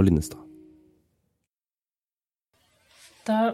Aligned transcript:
Og 0.00 0.06
Linnestad. 0.06 0.40
Da 3.28 3.50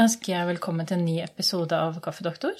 ønsker 0.00 0.30
jeg 0.32 0.48
velkommen 0.54 0.88
til 0.88 0.96
en 0.96 1.04
ny 1.04 1.18
episode 1.20 1.76
av 1.76 1.98
Kaffedoktor. 2.04 2.56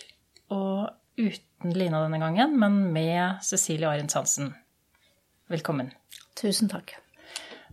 Og 0.52 0.90
uten 1.16 1.72
Lina 1.72 2.02
denne 2.04 2.20
gangen, 2.20 2.58
men 2.60 2.76
med 2.92 3.40
Cecilie 3.46 3.88
Arendt 3.88 4.12
Hansen. 4.18 4.52
Velkommen. 5.48 5.88
Tusen 6.36 6.68
takk. 6.68 6.92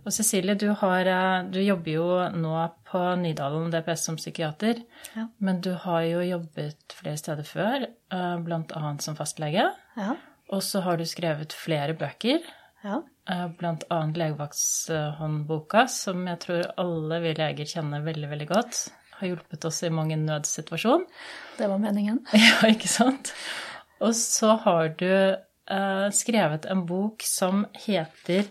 Og 0.05 0.15
Cecilie, 0.15 0.55
du, 0.55 0.69
har, 0.79 1.09
eh, 1.11 1.43
du, 1.51 1.59
jobber 1.59 1.97
jo 1.97 2.07
nå 2.31 2.55
på 2.87 3.03
Nydalen 3.19 3.67
DPS 3.75 4.07
som 4.07 4.21
psykiater. 4.21 4.79
Ja. 5.17 5.27
Men 5.43 5.59
du 5.61 5.73
har 5.83 6.07
jo 6.07 6.23
jobbet 6.25 6.95
flere 6.95 7.19
steder 7.19 7.43
før, 7.45 7.89
eh, 7.91 8.37
bl.a. 8.47 8.95
som 9.03 9.19
fastlege. 9.19 9.67
Ja. 9.99 10.15
Og 10.55 10.63
så 10.63 10.79
har 10.87 10.97
du 10.97 11.03
skrevet 11.07 11.51
flere 11.53 11.93
bøker, 11.99 12.39
Ja. 12.81 13.01
Blant 13.59 13.83
annet 13.93 14.17
legevaktshåndboka, 14.17 15.85
som 15.87 16.25
jeg 16.27 16.39
tror 16.41 16.65
alle 16.81 17.19
vi 17.23 17.35
leger 17.37 17.69
kjenner 17.69 18.03
veldig, 18.05 18.29
veldig 18.31 18.47
godt. 18.49 18.81
Har 19.19 19.29
hjulpet 19.29 19.67
oss 19.69 19.83
i 19.85 19.91
mange 19.93 20.17
nødsituasjon. 20.17 21.05
Det 21.59 21.69
var 21.69 21.81
meningen. 21.81 22.23
Ja, 22.33 22.71
ikke 22.73 22.89
sant? 22.89 23.33
Og 24.01 24.15
så 24.17 24.55
har 24.63 24.95
du 24.97 25.11
eh, 25.11 26.07
skrevet 26.17 26.65
en 26.65 26.85
bok 26.89 27.21
som 27.27 27.67
heter 27.85 28.47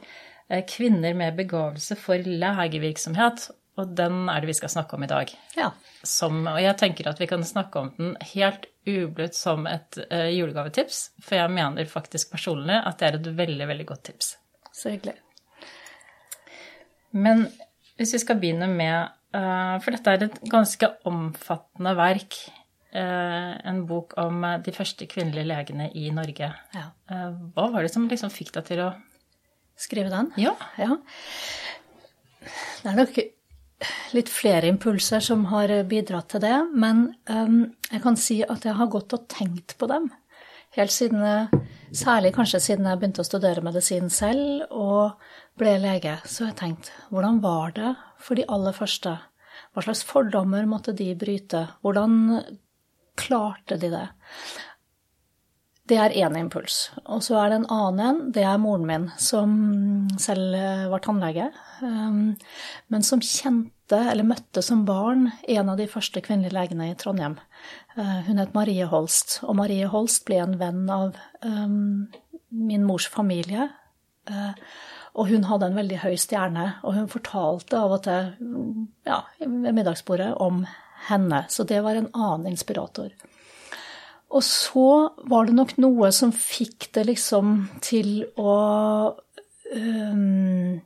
eh, 0.48 0.62
'Kvinner 0.62 1.17
med 1.19 1.36
begavelse 1.41 1.98
for 1.98 2.23
legevirksomhet'. 2.23 3.51
Og 3.81 3.95
den 3.97 4.28
er 4.28 4.42
det 4.42 4.50
vi 4.50 4.56
skal 4.59 4.73
snakke 4.73 4.97
om 4.97 5.05
i 5.06 5.11
dag. 5.11 5.31
Ja. 5.56 5.70
Som, 6.06 6.42
og 6.48 6.61
jeg 6.61 6.77
tenker 6.81 7.09
at 7.11 7.20
vi 7.20 7.28
kan 7.31 7.45
snakke 7.47 7.81
om 7.81 7.91
den 7.97 8.12
helt 8.33 8.69
ublutt 8.89 9.36
som 9.36 9.67
et 9.70 9.98
uh, 10.11 10.28
julegavetips. 10.33 11.03
For 11.25 11.39
jeg 11.41 11.55
mener 11.56 11.91
faktisk 11.91 12.33
personlig 12.34 12.78
at 12.78 13.01
det 13.01 13.08
er 13.08 13.19
et 13.19 13.33
veldig, 13.41 13.69
veldig 13.73 13.89
godt 13.89 14.05
tips. 14.11 14.34
Så 14.77 14.95
hyggelig. 14.95 15.17
Men 17.17 17.48
hvis 17.98 18.14
vi 18.14 18.23
skal 18.23 18.39
begynne 18.41 18.69
med 18.70 19.11
uh, 19.34 19.77
For 19.83 19.91
dette 19.92 20.12
er 20.12 20.28
et 20.28 20.41
ganske 20.51 20.92
omfattende 21.08 21.97
verk. 21.98 22.39
Uh, 22.91 23.55
En 23.70 23.84
bok 23.86 24.17
om 24.19 24.42
de 24.64 24.73
første 24.75 25.06
kvinnelige 25.06 25.47
legene 25.47 25.91
i 25.95 26.08
Norge. 26.14 26.48
Ja. 26.75 26.89
Hva 27.06 27.69
var 27.70 27.86
det 27.86 27.92
som 27.95 28.08
liksom 28.11 28.33
fikk 28.34 28.55
deg 28.56 28.67
til 28.67 28.84
å 28.89 28.91
Skrive 29.81 30.11
den? 30.12 30.27
Ja. 30.36 30.51
Ja. 30.77 30.98
Det 32.41 32.91
er 32.91 32.98
nok 32.98 33.14
litt 34.17 34.28
flere 34.28 34.69
impulser 34.69 35.23
som 35.25 35.47
har 35.50 35.73
bidratt 35.89 36.28
til 36.34 36.42
det, 36.45 36.56
men 36.77 37.06
um, 37.31 37.62
jeg 37.91 38.03
kan 38.05 38.19
si 38.20 38.41
at 38.45 38.67
jeg 38.67 38.77
har 38.77 38.91
gått 38.92 39.14
og 39.17 39.28
tenkt 39.33 39.77
på 39.81 39.89
dem. 39.91 40.11
Helt 40.77 40.95
siden 40.95 41.25
jeg, 41.25 41.62
Særlig 41.91 42.31
kanskje 42.36 42.61
siden 42.62 42.86
jeg 42.86 43.01
begynte 43.01 43.25
å 43.25 43.27
studere 43.27 43.64
medisin 43.67 44.11
selv 44.14 44.70
og 44.70 45.19
ble 45.58 45.73
lege, 45.83 46.20
så 46.23 46.45
har 46.45 46.53
jeg 46.53 46.58
tenkt 46.61 46.91
hvordan 47.11 47.41
var 47.42 47.73
det 47.75 47.95
for 48.23 48.39
de 48.39 48.45
aller 48.47 48.77
første? 48.77 49.17
Hva 49.75 49.83
slags 49.83 50.05
fordommer 50.06 50.69
måtte 50.70 50.95
de 50.95 51.08
bryte? 51.19 51.64
Hvordan 51.83 52.39
klarte 53.19 53.78
de 53.83 53.91
det? 53.91 54.06
Det 55.91 55.96
er 55.98 56.14
én 56.22 56.36
impuls. 56.38 56.77
Og 57.10 57.24
så 57.27 57.34
er 57.41 57.50
det 57.50 57.56
en 57.60 57.70
annen 57.74 58.00
en. 58.05 58.19
Det 58.34 58.44
er 58.46 58.60
moren 58.62 58.86
min, 58.86 59.08
som 59.19 59.52
selv 60.22 60.55
var 60.92 61.02
tannlege, 61.02 61.48
um, 61.83 62.36
men 62.94 63.06
som 63.06 63.22
kjente, 63.24 63.98
eller 63.98 64.29
møtte 64.29 64.62
som 64.62 64.84
barn, 64.86 65.33
en 65.50 65.73
av 65.73 65.80
de 65.80 65.89
første 65.90 66.23
kvinnelige 66.23 66.55
legene 66.55 66.92
i 66.92 66.95
Trondheim. 66.98 67.40
Uh, 67.96 68.20
Hun 68.29 68.39
het 68.39 68.55
Marie 68.55 68.86
Holst, 68.86 69.40
og 69.42 69.58
Marie 69.58 69.89
Holst 69.90 70.29
ble 70.30 70.39
en 70.45 70.55
venn 70.61 70.86
av 70.95 71.18
um, 71.42 72.06
min 72.55 72.86
mors 72.86 73.11
familie. 73.11 73.67
Uh, 74.30 74.55
Og 75.18 75.27
hun 75.27 75.48
hadde 75.48 75.67
en 75.67 75.74
veldig 75.74 75.98
høy 76.05 76.14
stjerne, 76.23 76.68
og 76.86 76.95
hun 76.95 77.08
fortalte 77.11 77.79
av 77.79 77.96
og 77.96 78.05
til 78.05 78.29
ja, 79.08 79.24
ved 79.40 79.73
middagsbordet 79.74 80.36
om 80.39 80.62
henne. 81.08 81.45
Så 81.50 81.67
det 81.67 81.80
var 81.83 81.98
en 81.98 82.06
annen 82.14 82.52
inspirator. 82.52 83.11
Og 84.30 84.45
så 84.46 84.91
var 85.30 85.48
det 85.48 85.57
nok 85.57 85.74
noe 85.83 86.11
som 86.14 86.30
fikk 86.35 86.91
det 86.95 87.07
liksom 87.08 87.64
til 87.83 88.23
å 88.39 88.52
um, 89.74 90.77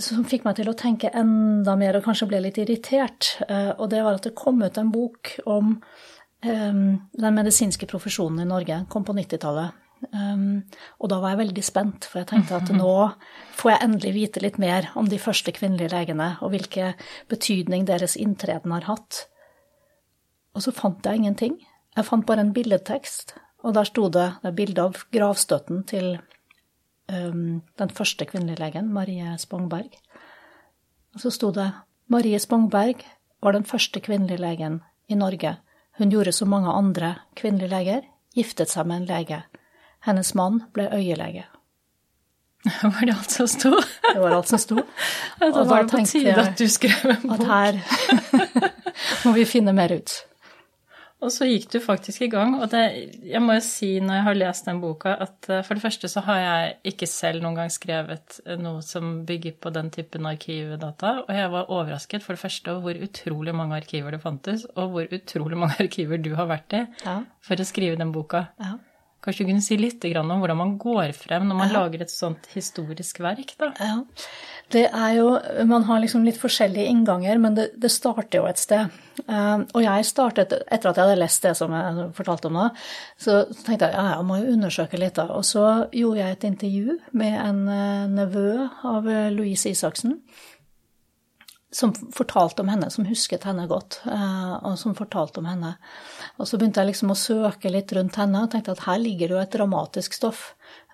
Som 0.00 0.26
fikk 0.28 0.44
meg 0.44 0.58
til 0.58 0.68
å 0.68 0.76
tenke 0.76 1.12
enda 1.16 1.76
mer 1.80 1.96
og 1.96 2.04
kanskje 2.04 2.28
ble 2.28 2.42
litt 2.44 2.60
irritert. 2.60 3.36
Uh, 3.48 3.72
og 3.78 3.88
det 3.92 4.04
var 4.04 4.18
at 4.18 4.28
det 4.28 4.36
kom 4.36 4.60
ut 4.62 4.78
en 4.80 4.92
bok 4.92 5.32
om 5.48 5.74
um, 5.76 6.84
den 7.12 7.36
medisinske 7.36 7.88
profesjonen 7.88 8.44
i 8.44 8.48
Norge. 8.48 8.82
Kom 8.92 9.04
på 9.04 9.16
90-tallet. 9.16 9.82
Um, 10.12 10.64
og 11.00 11.08
da 11.08 11.20
var 11.22 11.32
jeg 11.32 11.40
veldig 11.40 11.64
spent, 11.64 12.08
for 12.08 12.20
jeg 12.20 12.28
tenkte 12.30 12.58
at 12.58 12.68
nå 12.72 12.92
får 13.56 13.72
jeg 13.72 13.84
endelig 13.86 14.12
vite 14.16 14.42
litt 14.44 14.58
mer 14.60 14.90
om 14.96 15.08
de 15.08 15.20
første 15.20 15.54
kvinnelige 15.56 15.92
legene, 15.94 16.34
og 16.44 16.52
hvilken 16.52 17.00
betydning 17.32 17.88
deres 17.88 18.16
inntreden 18.20 18.76
har 18.76 18.84
hatt. 18.90 19.24
Og 20.56 20.64
så 20.64 20.72
fant 20.76 21.04
jeg 21.04 21.20
ingenting. 21.22 21.56
Jeg 21.96 22.04
fant 22.04 22.26
bare 22.28 22.44
en 22.44 22.52
billedtekst, 22.52 23.34
og 23.64 23.74
der 23.76 23.88
sto 23.88 24.08
det, 24.12 24.26
det 24.42 24.54
bilde 24.56 24.84
av 24.84 24.98
gravstøtten 25.14 25.84
til 25.88 26.18
um, 27.08 27.62
den 27.80 27.94
første 27.96 28.26
kvinnelige 28.28 28.60
legen, 28.60 28.92
Marie 28.92 29.32
Spongberg. 29.40 29.96
Og 31.16 31.24
så 31.24 31.32
sto 31.32 31.50
det 31.56 31.70
Marie 32.12 32.38
Spongberg 32.38 33.00
var 33.42 33.56
den 33.56 33.64
første 33.64 34.00
kvinnelige 34.00 34.42
legen 34.42 34.82
i 35.08 35.16
Norge. 35.16 35.56
Hun 35.96 36.12
gjorde 36.12 36.32
som 36.36 36.52
mange 36.52 36.72
andre 36.72 37.14
kvinnelige 37.36 37.72
leger, 37.72 38.06
giftet 38.36 38.70
seg 38.70 38.86
med 38.86 39.02
en 39.02 39.08
lege. 39.08 39.42
Hennes 40.04 40.34
mann 40.36 40.60
ble 40.76 40.90
øyelege. 40.92 41.46
Var 42.82 43.02
det 43.06 43.14
alt 43.14 43.30
som 43.30 43.48
sto? 43.48 43.72
Det 44.12 44.20
var 44.20 44.36
alt 44.36 44.48
som 44.48 44.58
sto. 44.58 44.82
Ja, 45.40 45.50
da 45.50 45.52
Og 45.52 45.54
da 45.54 45.64
var 45.68 45.82
det 45.82 45.90
på 45.92 45.98
tide 46.08 46.32
at 46.40 46.58
du 46.58 46.68
skrev 46.72 47.10
en 47.12 47.30
At 47.34 47.42
her 47.44 47.76
må 49.26 49.32
vi 49.36 49.44
finne 49.44 49.74
mer 49.76 49.92
ut. 49.92 50.14
Og 51.24 51.30
så 51.32 51.46
gikk 51.48 51.70
du 51.72 51.78
faktisk 51.80 52.26
i 52.26 52.28
gang. 52.28 52.58
Og 52.60 52.68
det, 52.70 52.82
jeg 53.24 53.40
må 53.40 53.54
jo 53.56 53.62
si 53.64 53.88
når 54.04 54.18
jeg 54.18 54.24
har 54.26 54.36
lest 54.36 54.66
den 54.68 54.82
boka, 54.82 55.14
at 55.24 55.48
eh, 55.48 55.62
for 55.64 55.78
det 55.78 55.82
første 55.86 56.10
så 56.12 56.20
har 56.26 56.40
jeg 56.42 56.74
ikke 56.92 57.08
selv 57.08 57.40
noen 57.44 57.56
gang 57.56 57.72
skrevet 57.72 58.36
eh, 58.44 58.58
noe 58.60 58.82
som 58.84 59.22
bygger 59.28 59.56
på 59.64 59.72
den 59.72 59.88
typen 59.94 60.28
arkivdata. 60.28 61.14
Og 61.24 61.32
jeg 61.38 61.52
var 61.54 61.70
overrasket 61.72 62.22
for 62.26 62.36
det 62.36 62.42
første 62.44 62.74
over 62.74 62.84
hvor 62.90 63.06
utrolig 63.08 63.54
mange 63.56 63.78
arkiver 63.80 64.12
det 64.12 64.20
fantes, 64.22 64.66
og 64.76 64.92
hvor 64.92 65.08
utrolig 65.16 65.56
mange 65.64 65.78
arkiver 65.86 66.20
du 66.20 66.34
har 66.36 66.50
vært 66.52 66.76
i 66.76 66.84
Ja. 67.06 67.16
for 67.40 67.56
å 67.64 67.68
skrive 67.72 67.96
den 67.96 68.12
boka. 68.12 68.46
Ja. 68.60 68.74
Kanskje 69.26 69.42
du 69.42 69.48
kunne 69.50 69.64
si 69.64 69.76
litt 69.76 70.04
om 70.16 70.28
hvordan 70.38 70.56
man 70.60 70.76
går 70.78 71.12
frem 71.18 71.48
når 71.48 71.56
man 71.58 71.68
Ja. 71.72 71.80
lager 71.80 72.02
et 72.02 72.10
sånt 72.14 72.46
historisk 72.54 73.18
verk, 73.20 73.56
da? 73.58 73.72
Ja. 73.80 74.04
Det 74.70 74.84
er 74.92 75.14
jo 75.16 75.66
Man 75.66 75.82
har 75.84 76.00
liksom 76.00 76.24
litt 76.24 76.38
forskjellige 76.38 76.86
innganger, 76.90 77.38
men 77.38 77.54
det, 77.54 77.70
det 77.78 77.90
starter 77.90 78.38
jo 78.40 78.46
et 78.46 78.58
sted. 78.58 78.88
Eh, 79.28 79.58
og 79.74 79.82
jeg 79.82 80.04
startet, 80.06 80.52
etter 80.70 80.90
at 80.90 80.96
jeg 80.96 81.04
hadde 81.04 81.18
lest 81.18 81.42
det 81.42 81.56
som 81.56 81.72
jeg 81.72 82.08
fortalte 82.14 82.46
om 82.46 82.54
da, 82.54 82.70
så 83.18 83.44
tenkte 83.64 83.86
jeg 83.90 83.94
ja, 83.94 84.16
jeg 84.16 84.24
må 84.26 84.38
jo 84.40 84.52
undersøke 84.54 84.98
litt, 84.98 85.14
da. 85.18 85.26
Og 85.34 85.44
så 85.44 85.88
gjorde 85.92 86.18
jeg 86.22 86.30
et 86.36 86.44
intervju 86.50 86.98
med 87.12 87.38
en 87.40 87.68
eh, 87.68 88.06
nevø 88.08 88.68
av 88.84 89.04
Louise 89.34 89.70
Isaksen. 89.70 90.20
Som 91.74 91.90
fortalte 92.14 92.62
om 92.62 92.68
henne, 92.70 92.86
som 92.94 93.04
husket 93.08 93.42
henne 93.44 93.64
godt, 93.66 93.98
eh, 94.06 94.52
og 94.62 94.76
som 94.78 94.94
fortalte 94.94 95.40
om 95.42 95.48
henne. 95.50 95.72
Og 96.38 96.46
så 96.46 96.60
begynte 96.60 96.78
jeg 96.78 96.92
liksom 96.92 97.10
å 97.10 97.18
søke 97.18 97.72
litt 97.74 97.90
rundt 97.96 98.14
henne 98.20 98.44
og 98.44 98.52
tenkte 98.52 98.76
at 98.76 98.84
her 98.86 99.00
ligger 99.02 99.28
det 99.28 99.34
jo 99.34 99.40
et 99.42 99.56
dramatisk 99.56 100.14
stoff. 100.14 100.44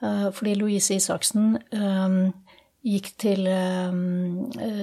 Eh, 0.00 0.30
Fordi 0.32 0.54
Louise 0.56 0.96
Isaksen 0.96 1.58
eh, 1.76 2.16
gikk 2.82 3.12
til 3.20 3.46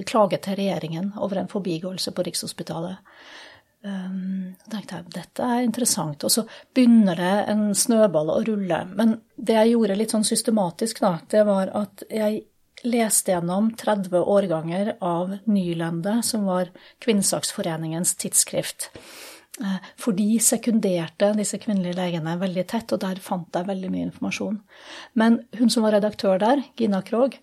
klage 0.07 0.38
til 0.39 0.56
regjeringen 0.56 1.09
over 1.19 1.41
en 1.41 1.50
forbigåelse 1.51 2.13
på 2.15 2.24
Rikshospitalet. 2.24 3.01
Da 3.83 3.97
tenkte 4.71 5.01
jeg 5.01 5.12
dette 5.18 5.44
er 5.44 5.65
interessant. 5.65 6.24
Og 6.24 6.31
så 6.31 6.45
begynner 6.75 7.19
det 7.19 7.33
en 7.51 7.65
snøball 7.75 8.31
å 8.31 8.38
rulle. 8.47 8.80
Men 8.95 9.18
det 9.35 9.57
jeg 9.57 9.74
gjorde 9.74 9.97
litt 10.00 10.15
sånn 10.15 10.24
systematisk, 10.24 11.01
da, 11.03 11.18
det 11.27 11.44
var 11.50 11.74
at 11.75 12.06
jeg 12.07 12.45
leste 12.83 13.33
gjennom 13.33 13.71
30 13.77 14.21
årganger 14.23 14.93
av 15.03 15.37
Nylende, 15.45 16.19
som 16.23 16.45
var 16.49 16.71
Kvinnesaksforeningens 17.03 18.15
tidsskrift. 18.15 18.89
Eh, 19.59 19.79
For 19.99 20.15
de 20.15 20.39
sekunderte 20.39 21.33
disse 21.37 21.59
kvinnelige 21.59 21.97
legene 21.99 22.37
veldig 22.39 22.67
tett, 22.67 22.93
og 22.95 23.01
der 23.03 23.19
fant 23.23 23.55
jeg 23.55 23.67
veldig 23.67 23.91
mye 23.91 24.07
informasjon. 24.09 24.61
Men 25.19 25.41
hun 25.59 25.69
som 25.69 25.83
var 25.83 25.97
redaktør 25.97 26.39
der, 26.39 26.63
Gina 26.77 27.01
Krogh, 27.01 27.35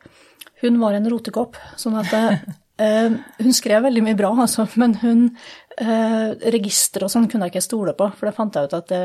hun 0.63 0.81
var 0.81 0.97
en 0.97 1.11
rotekopp. 1.11 1.57
sånn 1.77 1.99
at 2.01 2.13
eh, 2.17 2.39
hun 2.77 3.55
skrev 3.57 3.87
veldig 3.87 4.03
mye 4.05 4.17
bra, 4.19 4.35
altså, 4.45 4.67
men 4.77 4.99
hun 5.01 5.23
eh, 5.81 6.33
Register 6.53 7.07
og 7.07 7.13
sånn 7.13 7.29
kunne 7.31 7.49
jeg 7.49 7.55
ikke 7.55 7.65
stole 7.65 7.95
på, 7.97 8.09
for 8.17 8.29
det 8.29 8.35
fant 8.37 8.57
jeg 8.57 8.69
ut 8.69 8.77
at 8.77 8.89
det 8.91 9.03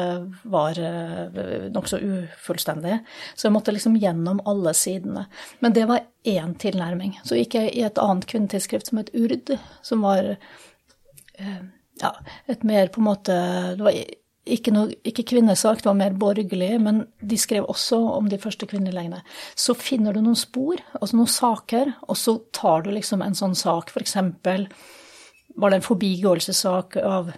var 0.51 0.79
eh, 0.79 1.67
nokså 1.71 2.01
ufullstendig. 2.03 2.99
Så 3.35 3.47
jeg 3.47 3.55
måtte 3.55 3.75
liksom 3.75 3.95
gjennom 4.01 4.41
alle 4.49 4.73
sidene. 4.77 5.27
Men 5.63 5.75
det 5.77 5.87
var 5.91 6.07
én 6.27 6.55
tilnærming. 6.59 7.17
Så 7.27 7.39
gikk 7.39 7.59
jeg 7.59 7.75
i 7.75 7.85
et 7.87 8.01
annet 8.01 8.27
kvinnetidsskrift 8.29 8.91
som 8.91 9.01
het 9.01 9.13
Urd, 9.17 9.53
som 9.87 10.03
var 10.03 10.33
eh, 10.33 11.61
ja, 12.01 12.15
et 12.51 12.63
mer 12.67 12.89
på 12.91 13.01
en 13.01 13.07
måte 13.07 13.35
Det 13.77 13.85
var 13.85 13.97
ikke, 14.45 14.73
noe, 14.73 14.95
ikke 15.05 15.25
kvinnesak, 15.29 15.83
det 15.83 15.89
var 15.89 15.97
mer 15.99 16.15
borgerlig, 16.17 16.71
men 16.81 17.03
de 17.21 17.37
skrev 17.37 17.67
også 17.69 17.99
om 18.15 18.29
de 18.31 18.39
første 18.41 18.65
kvinnelegene. 18.69 19.21
Så 19.55 19.75
finner 19.77 20.15
du 20.15 20.21
noen 20.23 20.39
spor, 20.39 20.81
altså 20.97 21.19
noen 21.19 21.29
saker, 21.29 21.93
og 22.07 22.17
så 22.17 22.39
tar 22.55 22.85
du 22.85 22.91
liksom 22.95 23.21
en 23.21 23.37
sånn 23.37 23.55
sak, 23.57 23.93
f.eks. 23.93 24.17
var 24.17 25.69
det 25.69 25.77
en 25.77 25.85
forbigåelsessak 25.85 26.97
av 27.05 27.31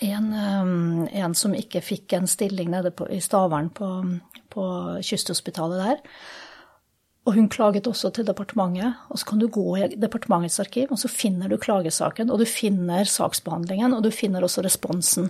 en, 0.00 0.32
um, 0.32 1.06
en, 1.12 1.34
som 1.34 1.54
ikke 1.56 1.84
fikk 1.84 2.16
en 2.16 2.28
stilling 2.30 2.70
nede 2.72 2.92
på, 2.94 3.08
i 3.12 3.20
Stavern, 3.24 3.68
på, 3.74 3.88
på 4.52 4.64
kysthospitalet 5.04 5.84
der. 5.84 6.02
Og 7.28 7.34
hun 7.36 7.48
klaget 7.52 7.86
også 7.90 8.08
til 8.16 8.24
departementet. 8.24 8.96
Og 9.12 9.20
så 9.20 9.26
kan 9.28 9.40
du 9.42 9.48
gå 9.52 9.64
i 9.76 9.88
departementets 10.00 10.60
arkiv, 10.62 10.88
og 10.94 11.00
så 11.02 11.10
finner 11.12 11.50
du 11.52 11.58
klagesaken, 11.60 12.30
og 12.32 12.40
du 12.40 12.46
finner 12.48 13.04
saksbehandlingen, 13.04 13.92
og 13.92 14.06
du 14.06 14.08
finner 14.14 14.46
også 14.46 14.64
responsen. 14.64 15.28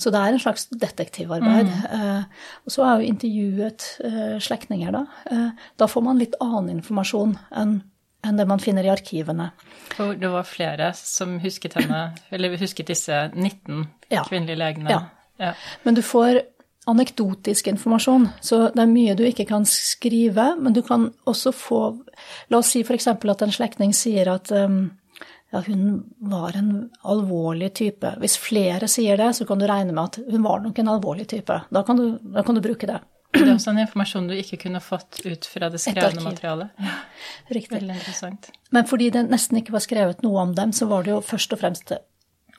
Så 0.00 0.12
det 0.14 0.22
er 0.22 0.32
en 0.32 0.40
slags 0.40 0.70
detektivarbeid. 0.72 1.68
Mm. 1.68 1.98
Eh, 1.98 2.46
og 2.64 2.72
så 2.72 2.86
er 2.86 3.02
jo 3.02 3.10
intervjuet 3.10 3.90
eh, 4.08 4.38
slektninger, 4.40 4.96
da. 4.96 5.04
Eh, 5.28 5.68
da 5.76 5.90
får 5.92 6.06
man 6.08 6.24
litt 6.24 6.38
annen 6.40 6.78
informasjon 6.78 7.36
enn 7.52 7.82
enn 8.26 8.40
det 8.40 8.46
man 8.50 8.58
finner 8.58 8.82
i 8.82 8.90
arkivene. 8.90 9.52
For 9.92 10.16
det 10.18 10.26
var 10.32 10.46
flere 10.48 10.88
som 10.98 11.36
husket 11.44 11.76
henne, 11.78 12.00
eller 12.34 12.56
husket 12.58 12.88
disse 12.90 13.20
19 13.28 13.84
ja. 14.10 14.24
kvinnelige 14.26 14.58
legene? 14.58 14.90
Ja. 14.90 15.02
ja. 15.38 15.52
Men 15.84 15.94
du 15.94 16.02
får 16.02 16.40
anekdotisk 16.86 17.66
informasjon. 17.72 18.28
Så 18.40 18.68
det 18.74 18.82
er 18.82 18.90
mye 18.90 19.16
du 19.18 19.24
ikke 19.26 19.46
kan 19.48 19.66
skrive, 19.68 20.52
men 20.60 20.76
du 20.76 20.82
kan 20.86 21.10
også 21.26 21.52
få 21.54 21.80
La 22.50 22.60
oss 22.60 22.70
si 22.74 22.82
f.eks. 22.82 23.08
at 23.10 23.42
en 23.44 23.52
slektning 23.52 23.92
sier 23.94 24.30
at 24.30 24.50
um, 24.54 24.86
ja, 25.52 25.62
hun 25.66 26.04
var 26.30 26.56
en 26.56 26.70
alvorlig 27.02 27.72
type. 27.74 28.14
Hvis 28.22 28.38
flere 28.40 28.88
sier 28.90 29.18
det, 29.20 29.32
så 29.38 29.46
kan 29.48 29.60
du 29.60 29.66
regne 29.68 29.94
med 29.94 30.04
at 30.04 30.30
hun 30.30 30.46
var 30.46 30.62
nok 30.64 30.78
en 30.78 30.94
alvorlig 30.94 31.28
type. 31.30 31.60
Da 31.70 31.82
kan 31.86 32.00
du, 32.00 32.06
da 32.22 32.44
kan 32.46 32.58
du 32.58 32.62
bruke 32.64 32.88
det. 32.88 33.00
Det 33.34 33.42
er 33.44 33.52
også 33.56 33.72
en 33.74 33.82
informasjon 33.82 34.28
du 34.30 34.36
ikke 34.36 34.58
kunne 34.62 34.80
fått 34.80 35.20
ut 35.26 35.48
fra 35.50 35.68
det 35.72 35.80
skrevne 35.82 36.22
materialet. 36.24 36.70
Ja, 36.80 36.94
riktig. 37.52 37.74
Veldig 37.80 37.98
interessant. 37.98 38.50
Men 38.72 38.88
fordi 38.88 39.10
det 39.12 39.26
nesten 39.28 39.60
ikke 39.60 39.74
var 39.74 39.84
skrevet 39.84 40.22
noe 40.24 40.46
om 40.46 40.54
dem, 40.56 40.72
så 40.76 40.88
var 40.90 41.04
det 41.04 41.12
jo 41.12 41.20
først 41.24 41.52
og 41.52 41.60
fremst 41.60 41.92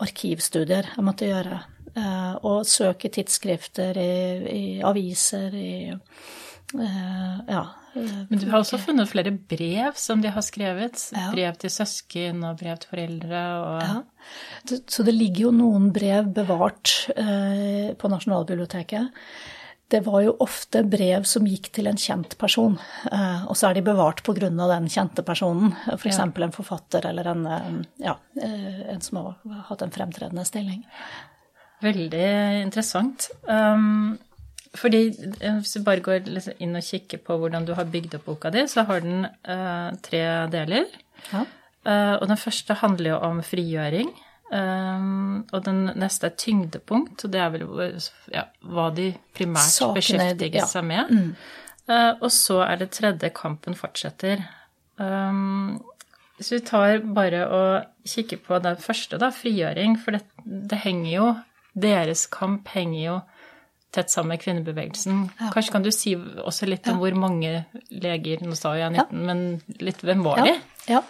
arkivstudier 0.04 0.92
jeg 0.94 1.06
måtte 1.06 1.30
gjøre. 1.30 1.64
Eh, 1.98 2.34
og 2.46 2.68
søke 2.70 3.10
tidsskrifter, 3.14 3.98
i, 3.98 4.14
i 4.52 4.64
aviser, 4.86 5.56
i 5.58 5.72
eh, 5.90 7.40
ja. 7.48 7.64
Eh, 7.96 8.22
Men 8.30 8.42
du 8.42 8.48
har 8.52 8.62
også 8.62 8.80
funnet 8.84 9.10
flere 9.10 9.34
brev 9.34 9.98
som 9.98 10.22
de 10.22 10.32
har 10.34 10.46
skrevet? 10.46 11.08
Ja. 11.16 11.32
Brev 11.34 11.58
til 11.64 11.74
søsken 11.74 12.46
og 12.46 12.62
brev 12.62 12.78
til 12.84 12.94
foreldre 12.94 13.44
og 13.64 13.82
Ja. 13.88 14.00
Så 14.68 15.06
det 15.08 15.16
ligger 15.16 15.48
jo 15.48 15.52
noen 15.56 15.92
brev 15.96 16.26
bevart 16.36 16.92
på 17.16 18.10
Nasjonalbiblioteket. 18.12 19.14
Det 19.88 20.02
var 20.04 20.26
jo 20.26 20.34
ofte 20.44 20.82
brev 20.84 21.24
som 21.24 21.48
gikk 21.48 21.70
til 21.78 21.88
en 21.88 21.96
kjent 21.96 22.36
person, 22.36 22.76
og 23.48 23.56
så 23.56 23.70
er 23.70 23.78
de 23.78 23.86
bevart 23.88 24.20
pga. 24.28 24.50
den 24.50 24.90
kjente 24.92 25.24
personen. 25.24 25.72
F.eks. 25.96 26.18
For 26.18 26.44
ja. 26.44 26.50
en 26.50 26.52
forfatter 26.52 27.08
eller 27.08 27.32
en, 27.32 27.48
ja, 28.04 28.18
en 28.36 29.00
som 29.00 29.22
har 29.22 29.64
hatt 29.70 29.88
en 29.88 29.96
fremtredende 29.96 30.44
stilling. 30.44 30.84
Veldig 31.84 32.30
interessant. 32.64 33.30
Um, 33.46 34.18
fordi 34.78 35.02
eh, 35.10 35.60
hvis 35.60 35.78
du 35.78 35.84
bare 35.86 36.04
går 36.06 36.30
inn 36.64 36.78
og 36.78 36.86
kikker 36.86 37.22
på 37.26 37.38
hvordan 37.42 37.68
du 37.68 37.74
har 37.78 37.90
bygd 37.90 38.18
opp 38.18 38.28
boka 38.30 38.52
di, 38.54 38.66
så 38.70 38.86
har 38.88 39.04
den 39.06 39.26
uh, 39.26 39.94
tre 40.06 40.24
deler. 40.54 40.88
Ja. 41.32 41.44
Uh, 41.88 42.16
og 42.20 42.28
den 42.30 42.40
første 42.42 42.78
handler 42.82 43.14
jo 43.16 43.20
om 43.30 43.44
frigjøring. 43.46 44.12
Um, 44.48 45.44
og 45.52 45.66
den 45.66 45.90
neste 46.00 46.30
er 46.30 46.38
tyngdepunkt, 46.40 47.26
og 47.26 47.34
det 47.34 47.40
er 47.44 47.50
vel 47.52 47.66
ja, 48.32 48.46
hva 48.64 48.88
de 48.96 49.10
primært 49.36 49.74
Sakene, 49.74 49.98
beskjeftiger 50.00 50.62
ja. 50.62 50.70
seg 50.72 50.88
med. 50.88 51.12
Mm. 51.12 51.34
Uh, 51.88 52.14
og 52.16 52.30
så 52.36 52.62
er 52.68 52.80
det 52.82 52.94
tredje 52.96 53.32
kampen 53.36 53.76
fortsetter. 53.78 54.46
Um, 54.98 55.82
hvis 56.38 56.54
vi 56.54 56.62
tar 56.64 57.02
bare 57.18 57.44
og 57.50 58.08
kikker 58.08 58.40
på 58.46 58.60
den 58.64 58.80
første, 58.80 59.20
da, 59.20 59.32
frigjøring, 59.34 59.98
for 60.00 60.16
det, 60.16 60.24
det 60.46 60.80
henger 60.86 61.12
jo 61.12 61.28
deres 61.78 62.26
kamp 62.34 62.70
henger 62.74 63.02
jo 63.02 63.18
tett 63.96 64.12
sammen 64.12 64.36
med 64.36 64.42
kvinnebevegelsen. 64.44 65.22
Ja. 65.40 65.52
Kanskje 65.54 65.74
kan 65.74 65.86
du 65.86 65.92
si 65.96 66.14
også 66.18 66.68
litt 66.68 66.88
om 66.92 66.98
ja. 66.98 67.04
hvor 67.04 67.18
mange 67.18 67.54
leger 67.90 68.44
Nå 68.44 68.58
sa 68.60 68.76
jeg 68.78 68.92
19, 68.94 69.00
ja. 69.00 69.06
men 69.30 69.84
litt 69.84 70.04
hvem 70.06 70.26
var 70.26 70.44
de? 70.44 70.58
Ja. 70.92 71.02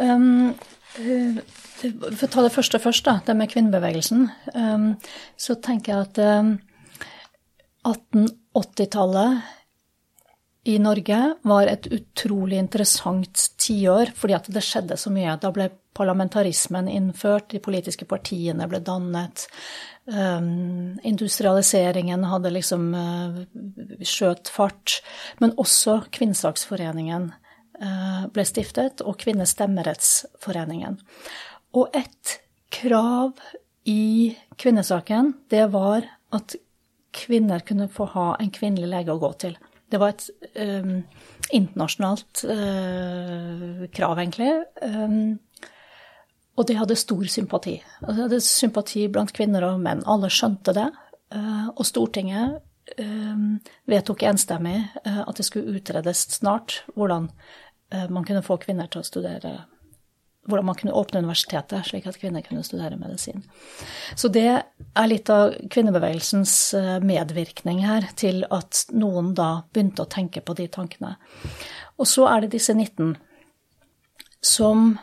Um, 0.00 0.56
for 0.90 2.26
å 2.26 2.30
ta 2.34 2.44
det 2.44 2.52
første 2.54 2.80
først, 2.82 3.06
da, 3.06 3.20
det 3.26 3.36
med 3.38 3.52
kvinnebevegelsen. 3.52 4.26
Um, 4.56 4.90
så 5.38 5.56
tenker 5.62 5.94
jeg 5.94 6.08
at 6.08 6.20
um, 6.42 6.52
1880-tallet 7.88 9.59
i 10.64 10.78
Norge 10.78 11.18
var 11.42 11.68
et 11.70 11.86
utrolig 11.88 12.58
interessant 12.60 13.46
tiår 13.60 14.12
fordi 14.16 14.36
at 14.36 14.48
det 14.52 14.62
skjedde 14.64 14.98
så 15.00 15.12
mye. 15.12 15.38
Da 15.40 15.52
ble 15.54 15.70
parlamentarismen 15.96 16.88
innført, 16.88 17.48
de 17.50 17.60
politiske 17.64 18.04
partiene 18.08 18.68
ble 18.68 18.82
dannet. 18.84 19.46
Um, 20.04 20.98
industrialiseringen 21.06 22.26
hadde 22.28 22.52
liksom 22.52 22.90
uh, 22.92 23.40
skjøt 24.04 24.52
fart. 24.52 25.00
Men 25.40 25.56
også 25.60 26.02
Kvinnesaksforeningen 26.12 27.30
uh, 27.32 28.28
ble 28.32 28.46
stiftet, 28.48 29.00
og 29.00 29.16
Kvinnestemmerettsforeningen. 29.24 31.00
Og 31.72 31.96
et 31.96 32.36
krav 32.70 33.32
i 33.88 34.36
kvinnesaken, 34.60 35.32
det 35.50 35.70
var 35.72 36.04
at 36.36 36.54
kvinner 37.16 37.64
kunne 37.66 37.88
få 37.90 38.06
ha 38.12 38.28
en 38.38 38.52
kvinnelig 38.54 38.90
lege 38.92 39.14
å 39.14 39.22
gå 39.22 39.32
til. 39.40 39.56
Det 39.90 39.98
var 39.98 40.14
et 40.14 40.26
um, 40.54 41.00
internasjonalt 41.50 42.44
uh, 42.46 43.86
krav, 43.94 44.18
egentlig. 44.22 44.52
Um, 44.86 45.38
og 46.60 46.66
de 46.68 46.76
hadde 46.76 46.98
stor 46.98 47.24
sympati. 47.30 47.78
De 48.04 48.16
hadde 48.18 48.40
sympati 48.44 49.06
blant 49.12 49.32
kvinner 49.32 49.64
og 49.70 49.80
menn. 49.82 50.02
Alle 50.10 50.28
skjønte 50.32 50.74
det. 50.76 50.90
Eh, 51.30 51.66
og 51.70 51.86
Stortinget 51.86 52.58
eh, 52.98 53.42
vedtok 53.90 54.24
enstemmig 54.28 54.76
eh, 55.04 55.20
at 55.22 55.38
det 55.38 55.46
skulle 55.46 55.78
utredes 55.78 56.26
snart 56.36 56.82
hvordan 56.96 57.30
man 57.90 58.22
kunne 58.22 58.44
få 58.46 58.54
kvinner 58.62 58.86
til 58.86 59.00
å 59.00 59.06
studere 59.06 59.50
hvordan 60.48 60.66
man 60.70 60.76
kunne 60.78 60.96
åpne 60.96 61.20
universitetet, 61.20 61.84
slik 61.86 62.06
at 62.08 62.16
kvinner 62.20 62.44
kunne 62.44 62.64
studere 62.64 62.96
medisin. 62.98 63.42
Så 64.16 64.30
det 64.32 64.48
er 64.48 65.10
litt 65.10 65.28
av 65.32 65.52
kvinnebevegelsens 65.70 66.54
medvirkning 67.04 67.82
her 67.84 68.08
til 68.18 68.42
at 68.48 68.86
noen 68.94 69.34
da 69.36 69.66
begynte 69.68 70.06
å 70.06 70.10
tenke 70.10 70.40
på 70.40 70.56
de 70.58 70.66
tankene. 70.72 71.16
Og 72.00 72.08
så 72.08 72.24
er 72.32 72.44
det 72.46 72.54
disse 72.56 72.74
19 72.74 73.14
som 74.40 74.94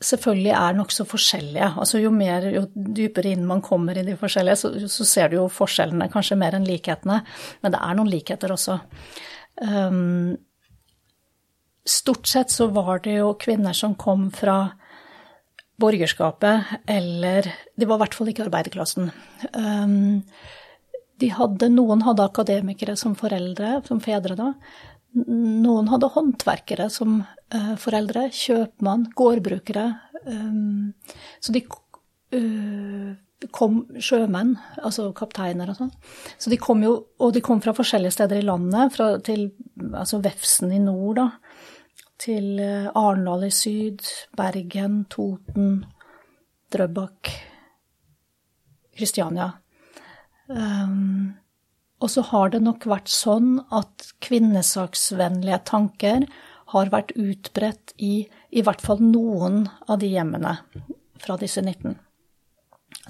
selvfølgelig 0.00 0.52
er 0.56 0.76
nokså 0.76 1.04
forskjellige. 1.08 1.70
Altså 1.80 2.00
jo, 2.00 2.12
mer, 2.14 2.46
jo 2.54 2.64
dypere 2.74 3.34
inn 3.34 3.48
man 3.48 3.62
kommer 3.64 3.98
i 3.98 4.04
de 4.06 4.16
forskjellige, 4.20 4.60
så, 4.60 4.72
så, 4.88 5.06
ser 5.08 5.30
du 5.30 5.40
jo 5.40 5.48
forskjellene 5.52 6.08
kanskje 6.12 6.38
mer 6.40 6.56
enn 6.56 6.68
likhetene. 6.68 7.20
Men 7.60 7.74
det 7.74 7.82
er 7.84 7.98
noen 7.98 8.12
likheter 8.12 8.54
også. 8.54 8.78
Um, 9.60 10.38
stort 11.86 12.26
sett 12.26 12.50
så 12.50 12.68
var 12.74 13.02
det 13.04 13.18
jo 13.18 13.34
kvinner 13.40 13.76
som 13.76 13.94
kom 13.98 14.28
fra 14.34 14.72
borgerskapet, 15.80 16.64
eller 16.86 17.48
De 17.76 17.86
var 17.88 17.96
i 17.96 18.02
hvert 18.04 18.16
fall 18.16 18.30
ikke 18.32 18.44
arbeiderklassen. 18.44 19.10
Um, 19.56 20.20
de 21.20 21.30
hadde, 21.32 21.70
noen 21.72 22.04
hadde 22.04 22.26
akademikere 22.26 22.96
som 23.00 23.16
foreldre, 23.18 23.78
som 23.88 24.00
fedre 24.04 24.36
da. 24.36 24.52
Noen 25.16 25.88
hadde 25.90 26.12
håndverkere 26.14 26.90
som 26.92 27.22
uh, 27.24 27.74
foreldre, 27.80 28.28
kjøpmann, 28.36 29.08
gårdbrukere. 29.16 29.86
Um, 30.26 30.92
så 31.40 31.56
de 31.56 31.64
uh, 31.64 33.16
kom 33.56 33.82
sjømenn, 33.96 34.54
altså 34.84 35.10
kapteiner 35.16 35.72
og 35.72 35.78
sånn. 35.78 35.92
Så 36.36 36.52
de 36.52 36.60
kom 36.60 36.84
jo, 36.84 36.92
og 37.20 37.32
de 37.32 37.42
kom 37.44 37.62
fra 37.64 37.72
forskjellige 37.76 38.18
steder 38.18 38.42
i 38.42 38.46
landet, 38.46 38.92
fra, 38.96 39.14
til 39.24 39.48
altså 39.96 40.20
Vefsn 40.24 40.74
i 40.76 40.82
nord, 40.82 41.22
da, 41.22 41.49
til 42.20 42.60
Arendal 42.60 43.46
i 43.48 43.52
syd, 43.54 44.04
Bergen, 44.36 45.04
Toten, 45.12 45.84
Drøbak, 46.70 47.30
Kristiania. 48.96 49.50
Um, 50.50 51.34
og 52.00 52.10
så 52.10 52.24
har 52.30 52.52
det 52.52 52.62
nok 52.64 52.86
vært 52.90 53.10
sånn 53.12 53.58
at 53.72 54.10
kvinnesaksvennlige 54.24 55.60
tanker 55.68 56.26
har 56.74 56.92
vært 56.92 57.12
utbredt 57.18 57.94
i 57.98 58.24
i 58.50 58.62
hvert 58.66 58.82
fall 58.82 59.02
noen 59.02 59.64
av 59.86 60.00
de 60.02 60.10
hjemmene 60.10 60.56
fra 61.20 61.36
disse 61.38 61.62
19. 61.62 61.94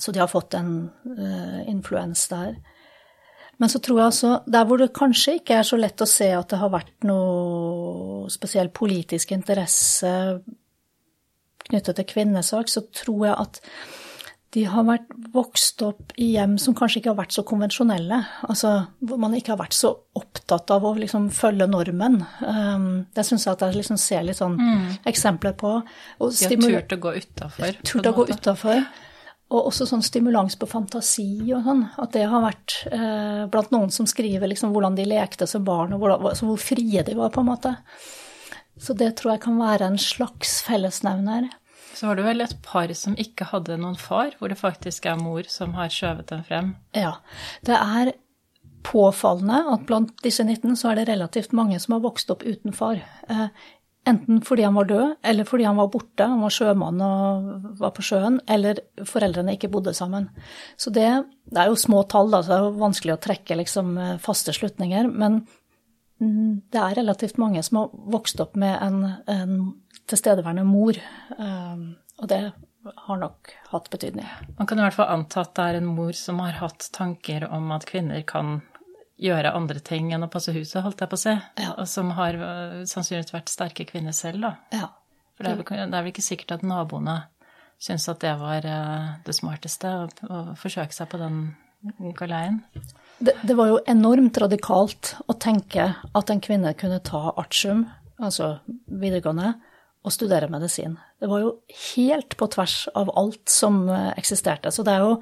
Så 0.00 0.12
de 0.12 0.20
har 0.20 0.30
fått 0.32 0.56
en 0.58 0.90
uh, 0.90 1.60
influens 1.68 2.26
der. 2.32 2.58
Men 3.60 3.72
så 3.72 3.80
tror 3.84 4.00
jeg 4.00 4.10
altså, 4.10 4.32
der 4.48 4.66
hvor 4.68 4.80
det 4.80 4.92
kanskje 4.96 5.38
ikke 5.38 5.60
er 5.60 5.68
så 5.68 5.78
lett 5.80 6.00
å 6.00 6.08
se 6.08 6.30
at 6.32 6.48
det 6.52 6.60
har 6.60 6.72
vært 6.72 6.94
noe 7.08 7.69
spesiell 8.32 8.70
politisk 8.74 9.32
interesse 9.36 10.12
knyttet 11.70 11.98
til 11.98 12.08
kvinnesak, 12.08 12.70
så 12.70 12.82
tror 12.94 13.26
jeg 13.28 13.36
at 13.38 13.60
de 14.50 14.64
har 14.66 14.82
vært 14.82 15.12
vokst 15.30 15.82
opp 15.86 16.14
i 16.18 16.32
hjem 16.32 16.56
som 16.58 16.74
kanskje 16.74 16.98
ikke 16.98 17.12
har 17.12 17.20
vært 17.20 17.34
så 17.36 17.44
konvensjonelle. 17.46 18.16
Altså 18.48 18.72
hvor 18.98 19.20
man 19.22 19.36
ikke 19.38 19.52
har 19.54 19.60
vært 19.60 19.76
så 19.78 19.92
opptatt 20.18 20.72
av 20.74 20.88
å 20.88 20.96
liksom 20.98 21.28
følge 21.34 21.68
normen. 21.70 22.18
Um, 22.42 22.88
det 23.14 23.24
syns 23.28 23.46
jeg 23.46 23.54
at 23.54 23.62
jeg 23.68 23.78
liksom 23.78 24.00
ser 24.02 24.26
litt 24.26 24.40
sånn 24.40 24.58
mm. 24.58 24.88
eksempler 25.10 25.54
på. 25.60 25.76
De 26.18 26.48
har 26.50 26.56
turt 26.66 26.96
å 26.96 27.00
gå 27.04 27.14
utafor. 27.20 27.78
Turt 27.86 28.10
å 28.10 28.14
gå 28.16 28.26
utafor. 28.32 28.82
Og 29.50 29.66
også 29.66 29.86
sånn 29.88 30.04
stimulans 30.06 30.54
på 30.58 30.68
fantasi 30.70 31.50
og 31.56 31.64
sånn. 31.66 31.84
At 31.98 32.12
det 32.14 32.28
har 32.30 32.44
vært 32.44 32.76
eh, 32.86 33.46
blant 33.50 33.72
noen 33.74 33.90
som 33.94 34.06
skriver 34.06 34.50
liksom 34.52 34.74
hvordan 34.74 34.98
de 34.98 35.08
lekte 35.10 35.48
som 35.50 35.64
barn, 35.66 35.96
og 35.96 36.04
hvordan, 36.04 36.28
altså 36.30 36.46
hvor 36.46 36.60
frie 36.62 37.02
de 37.06 37.16
var, 37.18 37.32
på 37.34 37.42
en 37.42 37.50
måte. 37.50 37.74
Så 38.80 38.94
det 38.96 39.16
tror 39.18 39.34
jeg 39.34 39.44
kan 39.44 39.58
være 39.60 39.90
en 39.90 39.98
slags 40.00 40.60
fellesnevner. 40.64 41.50
Så 41.94 42.06
var 42.06 42.16
det 42.16 42.24
vel 42.24 42.44
et 42.44 42.56
par 42.64 42.92
som 42.96 43.18
ikke 43.18 43.50
hadde 43.50 43.76
noen 43.80 43.98
far, 43.98 44.32
hvor 44.38 44.48
det 44.48 44.60
faktisk 44.60 45.10
er 45.10 45.18
mor 45.20 45.44
som 45.50 45.74
har 45.76 45.90
skjøvet 45.92 46.30
dem 46.30 46.46
frem? 46.46 46.74
Ja. 46.96 47.16
Det 47.66 47.76
er 47.76 48.14
påfallende 48.86 49.58
at 49.74 49.84
blant 49.88 50.14
disse 50.24 50.44
19 50.46 50.78
så 50.78 50.92
er 50.92 51.00
det 51.00 51.10
relativt 51.10 51.52
mange 51.56 51.76
som 51.82 51.98
har 51.98 52.04
vokst 52.06 52.30
opp 52.32 52.46
uten 52.46 52.72
far. 52.72 53.02
Eh, 53.28 53.50
enten 54.10 54.40
fordi 54.46 54.66
han 54.66 54.76
var 54.76 54.88
død, 54.90 55.14
eller 55.30 55.48
fordi 55.48 55.66
han 55.68 55.78
var 55.78 55.90
borte, 55.92 56.26
han 56.26 56.42
var 56.44 56.54
sjømann 56.54 57.00
og 57.06 57.78
var 57.80 57.94
på 57.96 58.04
sjøen, 58.04 58.40
eller 58.50 58.82
foreldrene 59.08 59.56
ikke 59.56 59.70
bodde 59.72 59.94
sammen. 59.96 60.28
Så 60.80 60.92
det, 60.94 61.08
det 61.50 61.62
er 61.62 61.70
jo 61.70 61.78
små 61.80 62.02
tall, 62.10 62.32
da, 62.34 62.42
så 62.42 62.52
det 62.52 62.60
er 62.60 62.82
vanskelig 62.82 63.16
å 63.16 63.22
trekke 63.28 63.58
liksom, 63.62 63.96
faste 64.22 64.54
slutninger. 64.56 65.08
Men 65.10 65.42
det 66.20 66.80
er 66.80 66.98
relativt 67.00 67.38
mange 67.40 67.62
som 67.64 67.80
har 67.80 67.92
vokst 68.12 68.40
opp 68.44 68.58
med 68.60 68.76
en, 68.84 69.04
en 69.30 69.54
tilstedeværende 70.10 70.66
mor. 70.68 70.98
Ehm, 71.38 71.94
og 72.20 72.28
det 72.28 72.40
har 73.06 73.20
nok 73.20 73.52
hatt 73.72 73.88
betydning. 73.92 74.28
Man 74.58 74.68
kan 74.68 74.80
i 74.80 74.84
hvert 74.84 74.96
fall 74.96 75.12
anta 75.14 75.44
at 75.44 75.54
det 75.56 75.66
er 75.68 75.80
en 75.80 75.88
mor 75.88 76.12
som 76.16 76.40
har 76.44 76.58
hatt 76.60 76.90
tanker 76.96 77.46
om 77.48 77.72
at 77.76 77.88
kvinner 77.88 78.22
kan 78.28 78.60
gjøre 79.20 79.52
andre 79.56 79.82
ting 79.84 80.10
enn 80.14 80.24
å 80.24 80.30
passe 80.32 80.52
huset, 80.54 80.80
holdt 80.84 81.02
jeg 81.02 81.10
på 81.10 81.18
å 81.18 81.22
si. 81.22 81.34
Ja. 81.60 81.74
Og 81.76 81.88
som 81.90 82.14
har 82.16 82.38
uh, 82.40 82.80
sannsynligvis 82.88 83.34
vært 83.34 83.52
sterke 83.52 83.86
kvinner 83.88 84.16
selv, 84.16 84.46
da. 84.46 84.54
Ja. 84.72 84.88
For 85.36 85.46
det 85.46 85.52
er, 85.52 85.60
vel, 85.60 85.68
det 85.68 85.86
er, 85.86 86.02
vel, 86.02 86.12
ikke 86.12 86.24
sikkert 86.24 86.58
at 86.58 86.66
naboene 86.66 87.22
syntes 87.80 88.10
at 88.12 88.20
det 88.24 88.34
var 88.40 88.66
uh, 88.68 89.16
det 89.24 89.36
smarteste, 89.36 89.92
å, 89.92 90.08
å, 90.28 90.42
forsøke 90.60 90.96
seg 90.96 91.10
på 91.12 91.20
den 91.20 91.42
galeien. 92.16 92.60
Det, 93.20 93.34
det, 93.44 93.56
var 93.56 93.70
jo 93.70 93.80
enormt 93.88 94.36
radikalt 94.40 95.14
å 95.28 95.36
tenke 95.40 95.92
at 96.16 96.32
en 96.32 96.42
kvinne 96.44 96.74
kunne 96.76 97.00
ta 97.04 97.30
artium, 97.40 97.86
altså 98.20 98.58
videregående, 98.84 99.54
og 100.00 100.14
studere 100.14 100.48
medisin. 100.48 100.96
Det 101.20 101.28
var 101.28 101.42
jo 101.42 101.50
helt 101.94 102.36
på 102.40 102.48
tvers 102.54 102.86
av 102.96 103.10
alt 103.20 103.52
som 103.52 103.82
eh, 103.92 104.12
eksisterte. 104.16 104.72
Så 104.72 104.84
det 104.86 104.94
er 104.96 105.04
jo 105.04 105.18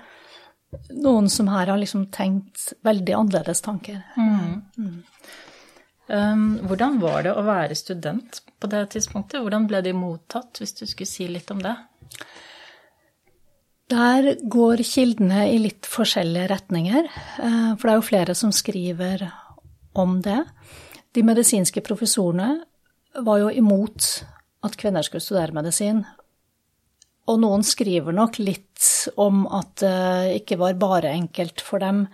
noen 0.93 1.29
som 1.33 1.49
her 1.49 1.71
har 1.73 1.81
liksom 1.81 2.07
tenkt 2.15 2.73
veldig 2.85 3.15
annerledes 3.17 3.63
tanker. 3.65 4.03
Mm. 4.17 4.63
Mm. 4.77 4.99
Um, 6.09 6.45
hvordan 6.65 6.97
var 7.03 7.25
det 7.27 7.35
å 7.37 7.45
være 7.45 7.77
student 7.77 8.41
på 8.61 8.71
det 8.73 8.87
tidspunktet? 8.95 9.43
Hvordan 9.45 9.67
ble 9.69 9.83
de 9.85 9.93
mottatt, 9.97 10.61
hvis 10.61 10.77
du 10.79 10.87
skulle 10.89 11.11
si 11.11 11.29
litt 11.29 11.51
om 11.53 11.61
det? 11.65 11.75
Der 13.89 14.35
går 14.45 14.83
kildene 14.85 15.47
i 15.49 15.59
litt 15.61 15.89
forskjellige 15.89 16.49
retninger, 16.51 17.07
eh, 17.41 17.71
for 17.77 17.89
det 17.89 17.93
er 17.93 18.01
jo 18.01 18.09
flere 18.09 18.35
som 18.37 18.53
skriver 18.53 19.25
om 19.97 20.19
det. 20.25 20.43
De 21.17 21.25
medisinske 21.25 21.81
professorene 21.85 22.51
var 23.25 23.41
jo 23.41 23.49
imot 23.49 24.11
at 24.65 24.77
kvinner 24.77 25.07
skulle 25.07 25.25
studere 25.25 25.57
medisin. 25.57 26.05
Og 27.29 27.41
noen 27.43 27.65
skriver 27.67 28.15
nok 28.17 28.39
litt 28.41 28.85
om 29.21 29.45
at 29.53 29.83
det 29.83 30.39
ikke 30.41 30.59
var 30.61 30.79
bare 30.81 31.13
enkelt 31.13 31.61
for 31.65 31.83
dem 31.83 32.07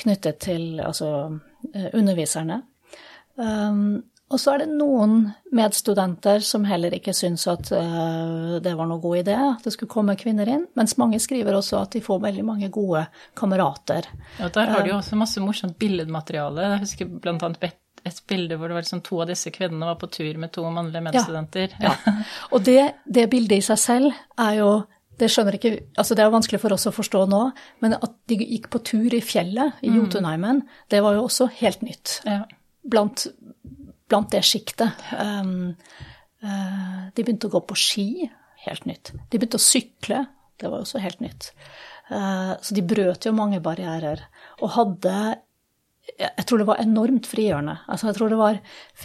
knyttet 0.00 0.40
til 0.40 0.80
altså, 0.80 1.10
eh, 1.74 1.90
underviserne. 1.92 2.62
Um, 3.36 4.02
og 4.32 4.40
så 4.40 4.54
er 4.54 4.62
det 4.62 4.72
noen 4.72 5.26
medstudenter 5.52 6.40
som 6.44 6.64
heller 6.64 6.94
ikke 6.96 7.12
syns 7.16 7.44
at 7.52 7.68
uh, 7.76 8.56
det 8.64 8.72
var 8.78 8.88
noen 8.88 9.02
god 9.02 9.18
idé 9.20 9.36
at 9.36 9.66
det 9.66 9.74
skulle 9.74 9.92
komme 9.92 10.16
kvinner 10.16 10.48
inn, 10.48 10.64
mens 10.78 10.96
mange 11.00 11.20
skriver 11.20 11.58
også 11.58 11.82
at 11.82 11.98
de 11.98 12.00
får 12.04 12.22
veldig 12.24 12.44
mange 12.48 12.70
gode 12.72 13.04
kamerater. 13.36 14.08
Ja, 14.40 14.48
Der 14.48 14.72
har 14.72 14.80
de 14.80 14.94
jo 14.94 14.98
også 15.02 15.20
masse 15.20 15.44
morsomt 15.44 15.76
billedmateriale. 15.80 16.70
Jeg 16.70 16.84
husker 16.86 17.12
blant 17.12 17.44
annet 17.44 17.60
et 18.08 18.22
bilde 18.28 18.56
hvor 18.58 18.70
det 18.70 18.76
var 18.76 18.84
liksom 18.84 19.02
to 19.06 19.20
av 19.22 19.30
disse 19.30 19.52
kvinnene 19.54 19.92
var 19.92 19.98
på 20.00 20.08
tur 20.12 20.38
med 20.40 20.52
to 20.54 20.64
mannlige 20.70 21.04
medstudenter. 21.06 21.76
Ja, 21.82 21.92
ja. 21.94 22.14
Og 22.54 22.64
det, 22.66 22.80
det, 23.06 23.28
bildet 23.30 23.62
i 23.62 23.66
seg 23.66 23.80
selv 23.80 24.22
er 24.40 24.58
jo 24.58 24.72
det 25.20 25.28
skjønner 25.30 25.54
ikke, 25.54 25.72
altså 26.00 26.16
det 26.18 26.24
er 26.24 26.32
vanskelig 26.32 26.58
for 26.62 26.74
oss 26.74 26.88
å 26.88 26.94
forstå 26.94 27.26
nå, 27.30 27.42
men 27.84 27.94
at 27.94 28.14
de 28.30 28.38
gikk 28.40 28.70
på 28.72 28.80
tur 28.86 29.14
i 29.14 29.20
fjellet 29.22 29.82
i 29.84 29.92
mm. 29.92 29.98
Jotunheimen, 30.00 30.62
det 30.90 31.02
var 31.04 31.14
jo 31.14 31.26
også 31.28 31.46
helt 31.60 31.84
nytt. 31.84 32.16
Ja. 32.26 32.40
Blant, 32.82 33.26
blant, 34.10 34.32
det 34.32 34.40
sjiktet. 34.48 35.04
Um, 35.14 35.74
uh, 36.42 37.12
de 37.14 37.22
begynte 37.22 37.50
å 37.50 37.54
gå 37.54 37.62
på 37.68 37.78
ski, 37.78 38.08
helt 38.64 38.88
nytt. 38.88 39.12
De 39.30 39.38
begynte 39.38 39.60
å 39.60 39.62
sykle, 39.62 40.24
det 40.58 40.72
var 40.72 40.82
også 40.82 41.02
helt 41.04 41.22
nytt. 41.22 41.52
Uh, 42.08 42.58
så 42.64 42.74
de 42.74 42.82
brøt 42.82 43.28
jo 43.28 43.36
mange 43.36 43.62
barrierer. 43.62 44.24
Og 44.64 44.74
hadde 44.74 45.14
jeg 46.02 46.44
tror 46.46 46.62
det 46.62 46.68
var 46.68 46.82
enormt 46.82 47.26
frigjørende. 47.30 47.76
Altså, 47.86 48.08
jeg 48.10 48.18
tror 48.18 48.32
det 48.32 48.38
var, 48.40 48.60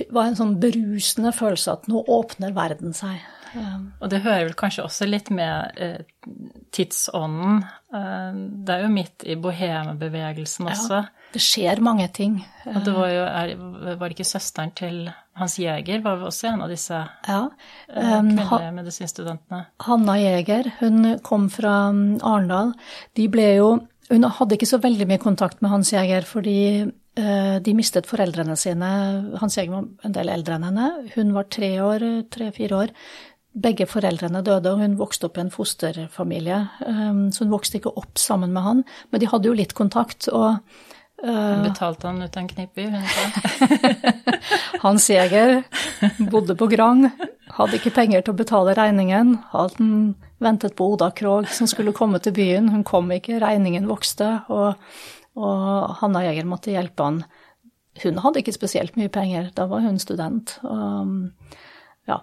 var, 0.10 0.27
en 0.27 0.38
sånn 0.39 0.56
berusende 0.62 1.34
følelse 1.36 1.75
at 1.77 1.89
nå 1.92 2.04
åpner 2.10 2.56
verden 2.58 2.96
seg. 2.98 3.20
Um, 3.54 3.92
og 4.04 4.10
det 4.12 4.24
hører 4.25 4.50
vel 4.50 4.58
kanskje 4.60 4.84
også 4.84 5.08
litt 5.08 5.30
med 5.34 5.77
eh, 5.80 6.01
tidsånden. 6.75 7.62
Eh, 7.96 8.42
det 8.68 8.74
er 8.75 8.84
jo 8.84 8.89
midt 8.92 9.24
i 9.24 9.38
bohemebevegelsen 9.39 10.68
også. 10.68 11.00
Ja, 11.06 11.30
det 11.34 11.44
skjer 11.44 11.82
mange 11.86 12.10
ting. 12.13 12.42
Og 12.68 12.82
det 12.84 12.94
var 12.98 13.13
jo 13.13 13.24
er, 13.24 13.54
Var 13.88 14.04
det 14.04 14.18
ikke 14.18 14.27
søsteren 14.27 14.74
til 14.75 15.00
Hans 15.38 15.58
Jæger 15.62 16.01
var 16.01 16.24
også 16.25 16.50
en 16.50 16.63
av 16.66 16.72
disse 16.74 16.98
ja, 16.98 17.42
eh, 17.94 18.13
um, 18.18 18.32
kvinnelige 18.34 18.74
medisinstudentene? 18.80 19.60
Hanna 19.86 20.18
Jæger, 20.18 20.72
hun 20.80 21.12
kom 21.24 21.48
fra 21.54 21.92
um, 21.94 22.18
Arendal. 22.25 22.74
De 23.18 23.27
ble 23.32 23.51
jo 23.60 23.70
hun 24.10 24.24
hadde 24.24 24.56
ikke 24.56 24.70
så 24.70 24.80
veldig 24.84 25.08
mye 25.10 25.22
kontakt 25.22 25.62
med 25.62 25.72
Hans 25.74 25.92
Jæger, 25.94 26.28
fordi 26.28 26.60
uh, 26.88 27.56
de 27.64 27.74
mistet 27.76 28.08
foreldrene 28.08 28.56
sine. 28.60 28.92
Hans 29.42 29.58
Jæger 29.58 29.74
var 29.74 29.88
en 30.08 30.16
del 30.16 30.32
eldre 30.32 30.58
enn 30.58 30.68
henne. 30.70 30.92
Hun 31.16 31.34
var 31.36 31.50
tre 31.52 31.72
år, 31.84 32.06
tre-fire 32.34 32.84
år. 32.84 32.94
Begge 33.58 33.88
foreldrene 33.90 34.44
døde, 34.46 34.72
og 34.72 34.84
hun 34.84 35.00
vokste 35.00 35.28
opp 35.28 35.40
i 35.40 35.44
en 35.44 35.54
fosterfamilie. 35.54 36.62
Um, 36.86 37.26
så 37.34 37.44
hun 37.44 37.56
vokste 37.56 37.82
ikke 37.82 37.96
opp 38.00 38.22
sammen 38.22 38.54
med 38.56 38.68
han, 38.68 38.86
men 39.12 39.24
de 39.24 39.32
hadde 39.32 39.52
jo 39.52 39.58
litt 39.58 39.76
kontakt. 39.78 40.30
og 40.32 40.62
Betalte 41.18 42.08
han 42.08 42.22
ut 42.22 42.36
en 42.38 42.48
knipp 42.48 42.78
i? 42.78 42.88
Hans 44.84 45.10
Jæger 45.10 45.64
bodde 46.32 46.56
på 46.56 46.68
Grang, 46.70 47.08
hadde 47.58 47.80
ikke 47.80 47.96
penger 47.96 48.22
til 48.22 48.36
å 48.36 48.38
betale 48.38 48.76
regningen. 48.78 49.38
Han 49.54 50.14
ventet 50.44 50.76
på 50.78 50.92
Oda 50.94 51.10
Krog 51.18 51.50
som 51.50 51.70
skulle 51.70 51.96
komme 51.98 52.22
til 52.22 52.36
byen. 52.38 52.70
Hun 52.70 52.86
kom 52.88 53.10
ikke, 53.16 53.40
regningen 53.42 53.90
vokste, 53.90 54.30
og, 54.54 54.78
og 55.40 55.98
Hanna 56.04 56.22
Jæger 56.28 56.50
måtte 56.50 56.76
hjelpe 56.76 57.10
han. 57.10 57.24
Hun 58.04 58.22
hadde 58.22 58.44
ikke 58.44 58.54
spesielt 58.54 58.98
mye 59.00 59.10
penger, 59.10 59.50
da 59.58 59.66
var 59.72 59.82
hun 59.86 59.98
student. 60.02 60.60
Og, 60.62 61.18
ja. 62.10 62.22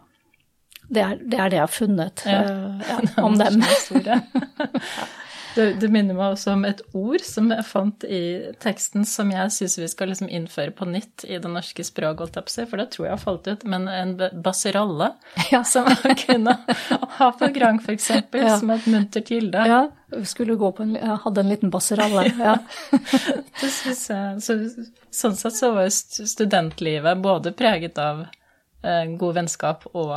Det 0.85 1.03
er, 1.03 1.19
det 1.19 1.39
er, 1.41 1.51
det 1.51 1.59
jeg 1.59 1.65
har 1.65 1.73
funnet 1.73 2.25
ja. 2.29 2.41
ja, 2.93 3.03
om 3.25 3.39
dem. 3.41 3.63
Det, 5.55 5.75
det, 5.81 5.89
minner 5.89 6.17
meg 6.17 6.35
også 6.35 6.55
om 6.57 6.65
et 6.67 6.81
ord 6.97 7.23
som 7.23 7.51
jeg 7.53 7.65
fant 7.69 8.05
i 8.09 8.21
teksten 8.63 9.05
som 9.07 9.31
jeg 9.31 9.53
syns 9.55 9.77
vi 9.79 9.89
skal 9.91 10.11
liksom 10.11 10.31
innføre 10.33 10.75
på 10.75 10.87
nytt 10.91 11.25
i 11.29 11.39
det 11.39 11.51
norske 11.51 11.85
språket, 11.87 12.39
for 12.41 12.81
det 12.81 12.89
tror 12.95 13.07
jeg 13.07 13.13
har 13.15 13.23
falt 13.23 13.47
ut. 13.47 13.67
Men 13.71 13.87
en 13.91 14.15
baseralle, 14.43 15.13
ja. 15.53 15.63
som 15.65 15.87
man 15.89 16.17
kunne 16.19 16.57
ha 17.19 17.29
på 17.39 17.51
Grang, 17.55 17.79
f.eks., 17.83 18.11
ja. 18.11 18.57
som 18.59 18.73
et 18.75 18.87
muntert 18.91 19.31
gilde. 19.31 19.67
Ja, 19.71 19.83
skulle 20.27 20.59
gå 20.59 20.71
på 20.75 20.87
en, 20.87 20.97
jeg 20.99 21.19
hadde 21.27 21.45
en 21.45 21.53
liten 21.53 21.75
baseralle. 21.75 22.25
ja. 22.49 22.57
det 23.61 23.71
synes 23.71 24.07
jeg, 24.11 24.41
så, 24.43 24.59
sånn 25.15 25.39
sett 25.39 25.59
så 25.59 25.75
var 25.77 25.93
studentlivet 25.95 27.23
både 27.23 27.55
preget 27.55 28.01
av 28.03 28.25
eh, 28.83 29.05
god 29.19 29.39
vennskap 29.39 29.87
og 29.93 30.17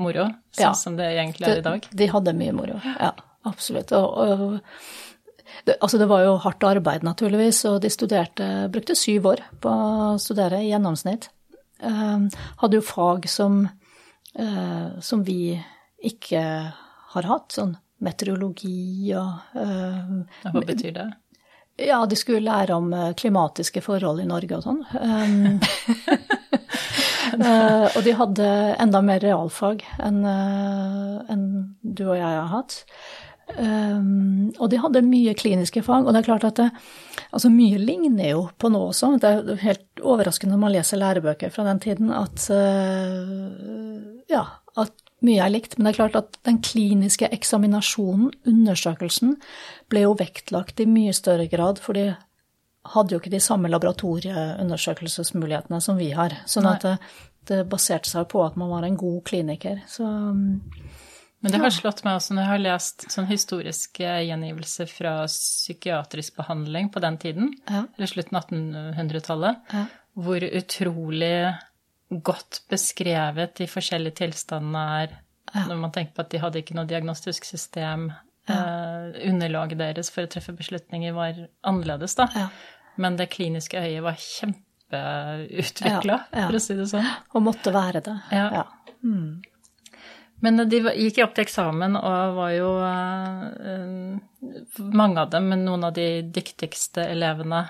moro, 0.00 0.30
sånn 0.56 0.78
som 0.78 0.96
det 0.96 1.10
egentlig 1.12 1.50
er 1.50 1.60
i 1.60 1.66
dag. 1.66 1.84
De, 1.90 2.00
de 2.00 2.08
hadde 2.14 2.34
mye 2.38 2.56
moro, 2.56 2.80
ja 2.96 3.12
absolutt. 3.48 3.92
Og, 3.96 4.18
og 4.18 4.60
det, 5.64 5.76
altså 5.80 5.98
det 5.98 6.08
var 6.10 6.24
jo 6.24 6.38
hardt 6.42 6.64
arbeid, 6.66 7.04
naturligvis, 7.06 7.64
og 7.70 7.80
de 7.84 7.90
studerte 7.92 8.48
Brukte 8.72 8.96
syv 8.98 9.30
år 9.34 9.44
på 9.62 9.70
å 9.70 10.18
studere 10.22 10.62
i 10.62 10.70
gjennomsnitt. 10.72 11.30
Uh, 11.82 12.28
hadde 12.62 12.78
jo 12.78 12.84
fag 12.86 13.26
som, 13.30 13.64
uh, 14.38 15.00
som 15.02 15.24
vi 15.26 15.56
ikke 16.02 16.42
har 17.14 17.28
hatt, 17.28 17.50
sånn 17.54 17.74
meteorologi 18.02 19.12
og 19.14 19.58
uh, 19.58 20.14
Hva 20.46 20.62
betyr 20.66 20.94
det? 20.96 21.10
Ja, 21.82 22.02
de 22.06 22.18
skulle 22.18 22.44
lære 22.44 22.76
om 22.76 22.90
klimatiske 23.16 23.80
forhold 23.82 24.20
i 24.20 24.28
Norge 24.28 24.58
og 24.58 24.64
sånn. 24.66 24.82
Um, 24.92 25.56
og 27.96 28.00
de 28.04 28.12
hadde 28.18 28.48
enda 28.82 29.00
mer 29.02 29.22
realfag 29.24 29.80
enn 30.04 30.20
en 30.28 31.46
du 31.80 32.04
og 32.10 32.18
jeg 32.18 32.28
har 32.28 32.50
hatt. 32.52 32.76
Um, 33.58 34.52
og 34.58 34.70
de 34.72 34.80
hadde 34.80 35.04
mye 35.04 35.34
kliniske 35.38 35.82
fag, 35.84 36.06
og 36.06 36.12
det 36.14 36.20
er 36.22 36.30
klart 36.30 36.46
at 36.48 36.56
det, 36.60 36.68
altså 37.30 37.48
mye 37.52 37.78
ligner 37.80 38.28
jo 38.32 38.42
på 38.58 38.66
nå 38.72 38.80
også. 38.88 39.06
Det 39.20 39.28
er 39.28 39.64
helt 39.66 39.86
overraskende 40.02 40.54
når 40.56 40.64
man 40.64 40.74
leser 40.76 41.02
lærebøker 41.02 41.50
fra 41.52 41.62
den 41.68 41.80
tiden 41.84 42.08
at, 42.16 42.36
uh, 42.48 44.08
ja, 44.32 44.44
at 44.80 44.92
mye 45.22 45.42
er 45.44 45.52
likt. 45.52 45.72
Men 45.76 45.84
det 45.86 45.92
er 45.92 46.00
klart 46.00 46.18
at 46.18 46.30
den 46.48 46.58
kliniske 46.64 47.26
eksaminasjonen, 47.34 48.28
undersøkelsen, 48.48 49.30
ble 49.92 50.00
jo 50.06 50.12
vektlagt 50.18 50.76
i 50.82 50.90
mye 50.90 51.12
større 51.16 51.46
grad, 51.52 51.76
for 51.82 51.92
de 51.98 52.04
hadde 52.92 53.12
jo 53.14 53.18
ikke 53.20 53.36
de 53.36 53.42
samme 53.42 53.68
laboratorieundersøkelsesmulighetene 53.70 55.78
som 55.82 55.96
vi 56.00 56.10
har. 56.16 56.30
Sånn 56.50 56.66
at 56.66 56.82
det, 56.86 56.96
det, 57.50 57.68
baserte 57.70 58.08
seg 58.10 58.22
på 58.32 58.38
at 58.44 58.56
man 58.58 58.70
var 58.72 58.82
en 58.86 58.98
god 58.98 59.20
kliniker. 59.28 59.76
Så 59.90 60.04
men 61.42 61.50
det 61.50 61.58
har 61.58 61.74
slått 61.74 62.04
meg 62.06 62.20
også 62.20 62.36
når 62.36 62.44
jeg 62.44 62.50
har 62.52 62.60
lest 62.62 63.04
sånn 63.10 63.26
historiske 63.26 64.10
gjengivelser 64.28 64.86
fra 64.86 65.14
psykiatrisk 65.26 66.36
behandling 66.38 66.92
på 66.94 67.02
den 67.02 67.18
tiden, 67.22 67.50
ja. 67.66 67.82
eller 67.96 68.10
slutten 68.10 68.38
av 68.38 68.46
1800-tallet, 68.46 69.74
ja. 69.74 69.82
hvor 70.22 70.46
utrolig 70.46 71.34
godt 72.12 72.62
beskrevet 72.70 73.56
de 73.58 73.66
forskjellige 73.70 74.20
tilstandene 74.22 74.84
er 75.00 75.18
ja. 75.52 75.66
når 75.66 75.82
man 75.82 75.94
tenker 75.94 76.14
på 76.14 76.22
at 76.22 76.30
de 76.30 76.42
hadde 76.44 76.62
ikke 76.62 76.78
noe 76.78 76.88
diagnostisk 76.88 77.48
system. 77.48 78.12
Uh, 78.50 79.14
underlaget 79.26 79.78
deres 79.78 80.10
for 80.14 80.26
å 80.26 80.30
treffe 80.30 80.54
beslutninger 80.56 81.14
var 81.16 81.44
annerledes, 81.66 82.14
da. 82.18 82.48
Men 83.02 83.16
det 83.18 83.30
kliniske 83.32 83.80
øyet 83.80 84.02
var 84.04 84.18
kjempeutvikla, 84.18 86.18
for 86.34 86.58
å 86.58 86.62
si 86.62 86.76
det 86.78 86.90
sånn. 86.90 87.08
Og 87.34 87.46
måtte 87.50 87.74
være 87.74 88.02
det. 88.04 88.18
Ja. 88.34 88.66
Mm. 89.02 89.42
Men 90.42 90.58
de 90.68 90.80
gikk 90.98 91.20
opp 91.24 91.36
til 91.36 91.44
eksamen 91.46 91.94
og 91.98 92.36
var 92.36 92.52
jo 92.56 92.70
uh, 92.82 94.16
mange 94.90 95.22
av 95.22 95.30
dem, 95.30 95.46
men 95.52 95.64
noen 95.68 95.86
av 95.86 95.94
de 95.94 96.06
dyktigste 96.34 97.04
elevene 97.12 97.62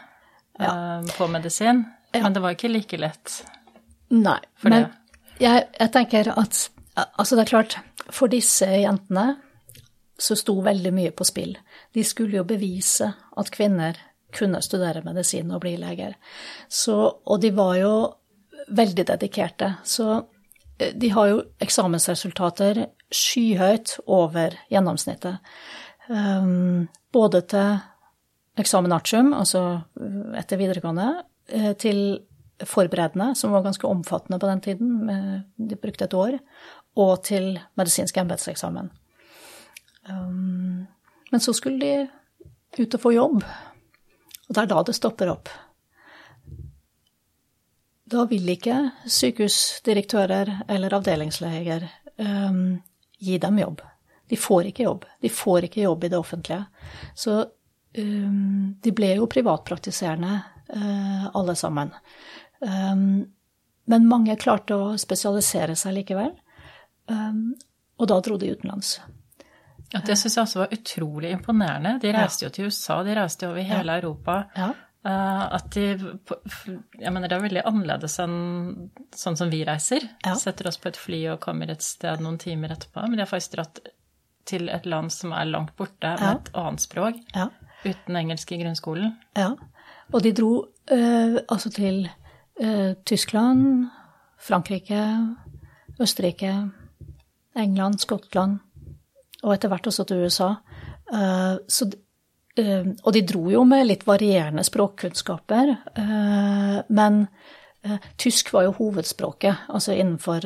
ja. 0.59 0.73
på 1.17 1.29
medisin. 1.29 1.85
Ja. 2.13 2.23
Men 2.25 2.37
det 2.37 2.43
var 2.45 2.57
ikke 2.57 2.73
like 2.73 3.01
lett. 3.01 3.43
Nei, 4.13 4.39
men 4.65 4.79
jeg, 5.41 5.67
jeg, 5.79 5.91
tenker 5.93 6.33
at 6.37 6.69
Altså, 6.93 7.39
det 7.39 7.47
er 7.47 7.49
klart, 7.49 7.75
for 8.13 8.29
disse 8.29 8.67
jentene 8.69 9.39
så 10.21 10.37
sto 10.37 10.59
veldig 10.61 10.91
mye 10.93 11.13
på 11.17 11.25
spill. 11.25 11.55
De 11.97 12.05
skulle 12.05 12.37
jo 12.37 12.45
bevise 12.45 13.09
at 13.09 13.53
kvinner 13.55 13.97
kunne 14.33 14.61
studere 14.65 15.01
medisin 15.05 15.51
og 15.53 15.63
bli 15.65 15.73
leger. 15.81 16.19
Så, 16.69 16.97
og 17.25 17.41
de 17.41 17.51
var 17.57 17.79
jo 17.81 17.95
veldig 18.69 19.07
dedikerte. 19.09 19.75
Så 19.85 20.21
de 20.95 21.09
har 21.15 21.31
jo 21.31 21.39
eksamensresultater 21.63 22.87
skyhøyt 23.13 23.97
over 24.07 24.57
gjennomsnittet. 24.73 25.39
Um, 26.09 26.89
både 27.13 27.43
til 27.53 27.79
eksamen 28.61 28.93
artium, 28.93 29.33
altså 29.37 29.83
etter 30.39 30.61
videregående, 30.61 31.09
eh, 31.49 31.73
til 31.81 32.21
forberedende, 32.69 33.33
som 33.39 33.55
var 33.55 33.65
ganske 33.65 33.89
omfattende 33.89 34.39
på 34.39 34.47
den 34.47 34.61
tiden, 34.61 35.47
de 35.57 35.79
brukte 35.81 36.05
et 36.05 36.15
år, 36.15 36.37
og 36.97 37.23
til 37.25 37.57
medisinsk 37.81 38.17
embetseksamen. 38.21 38.91
Um, 40.11 40.87
men 41.33 41.41
så 41.41 41.55
skulle 41.57 41.81
de 41.81 42.83
ut 42.83 42.95
og 42.95 43.01
få 43.01 43.13
jobb, 43.15 43.43
og 43.43 44.55
det 44.55 44.63
er 44.63 44.71
da 44.71 44.83
det 44.87 44.95
stopper 44.99 45.33
opp. 45.33 45.49
Da 48.13 48.27
vil 48.29 48.49
ikke 48.53 48.77
sykehusdirektører 49.09 50.51
eller 50.69 50.97
avdelingsleger 50.99 51.87
um, 52.21 52.77
gi 53.19 53.39
dem 53.41 53.61
jobb. 53.63 53.81
De 54.29 54.37
får 54.37 54.69
ikke 54.69 54.85
jobb. 54.85 55.07
De 55.21 55.31
får 55.33 55.69
ikke 55.69 55.85
jobb 55.87 56.05
i 56.05 56.11
det 56.13 56.19
offentlige. 56.19 56.65
Så 57.15 57.39
um, 57.99 58.75
de 58.85 58.93
ble 58.97 59.15
jo 59.17 59.31
privatpraktiserende 59.33 60.35
uh, 60.75 61.31
alle 61.33 61.57
sammen. 61.57 61.95
Um, 62.61 63.25
men 63.89 64.09
mange 64.09 64.37
klarte 64.41 64.77
å 64.77 64.93
spesialisere 65.01 65.75
seg 65.77 65.97
likevel. 65.97 66.31
og 67.99 68.07
da 68.09 68.21
dro 68.23 68.37
de 68.39 68.53
utenlands. 68.55 68.93
Ja, 69.93 70.01
det 70.07 70.15
syns 70.17 70.37
jeg 70.37 70.47
også 70.47 70.61
var 70.63 70.71
utrolig 70.73 71.33
imponerende. 71.35 71.97
De 72.01 72.13
reiste 72.15 72.47
jo 72.47 72.53
til 72.55 72.71
USA, 72.71 73.03
de 73.05 73.17
reiste 73.19 73.49
over 73.51 73.67
hele 73.67 73.97
ja. 73.97 73.99
Europa. 73.99 74.37
Ja. 74.57 74.71
Eh, 75.05 75.55
at 75.57 75.71
de 75.75 75.87
Jeg 77.01 77.11
mener, 77.11 77.27
det 77.27 77.37
er 77.37 77.43
veldig 77.43 77.65
annerledes 77.67 78.19
enn 78.23 78.91
sånn 79.17 79.39
som 79.39 79.51
vi 79.51 79.65
reiser. 79.67 80.07
Ja. 80.25 80.37
Setter 80.39 80.71
oss 80.71 80.79
på 80.79 80.93
et 80.93 81.01
fly 81.01 81.25
og 81.33 81.43
kommer 81.43 81.73
et 81.73 81.83
sted 81.83 82.23
noen 82.23 82.39
timer 82.39 82.75
etterpå. 82.77 83.03
Men 83.07 83.19
de 83.19 83.25
har 83.25 83.31
faktisk 83.31 83.57
dratt 83.57 83.83
til 84.47 84.69
et 84.75 84.87
land 84.87 85.13
som 85.15 85.35
er 85.35 85.51
langt 85.51 85.75
borte, 85.79 86.17
med 86.19 86.29
et 86.41 86.51
annet 86.59 86.83
språk. 86.83 87.19
Ja. 87.35 87.49
Uten 87.85 88.19
engelsk 88.19 88.53
i 88.55 88.61
grunnskolen. 88.63 89.15
Ja. 89.39 89.53
Og 90.13 90.23
de 90.23 90.33
dro 90.35 90.53
uh, 90.67 91.37
altså 91.49 91.71
til 91.71 92.09
uh, 92.63 92.93
Tyskland, 93.07 93.87
Frankrike, 94.43 95.03
Østerrike, 96.03 96.53
England, 97.59 98.03
Skottland 98.03 98.59
og 99.43 99.55
etter 99.55 99.71
hvert 99.71 99.87
også 99.91 100.07
til 100.07 100.25
USA. 100.27 100.55
Uh, 101.13 101.59
så 101.69 101.91
og 102.59 103.13
de 103.15 103.23
dro 103.25 103.47
jo 103.49 103.63
med 103.65 103.87
litt 103.89 104.03
varierende 104.05 104.65
språkkunnskaper, 104.67 105.71
eh, 105.97 106.79
men 106.93 107.21
eh, 107.23 107.62
tysk 108.17 108.53
var 108.55 108.69
jo 108.69 108.75
hovedspråket, 108.77 109.65
altså 109.75 109.95
innenfor 109.97 110.45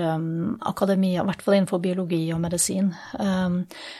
akademia, 0.71 1.21
i 1.21 1.27
hvert 1.29 1.43
fall 1.45 1.59
innenfor 1.59 1.83
biologi 1.85 2.23
og 2.33 2.41
medisin. 2.41 2.89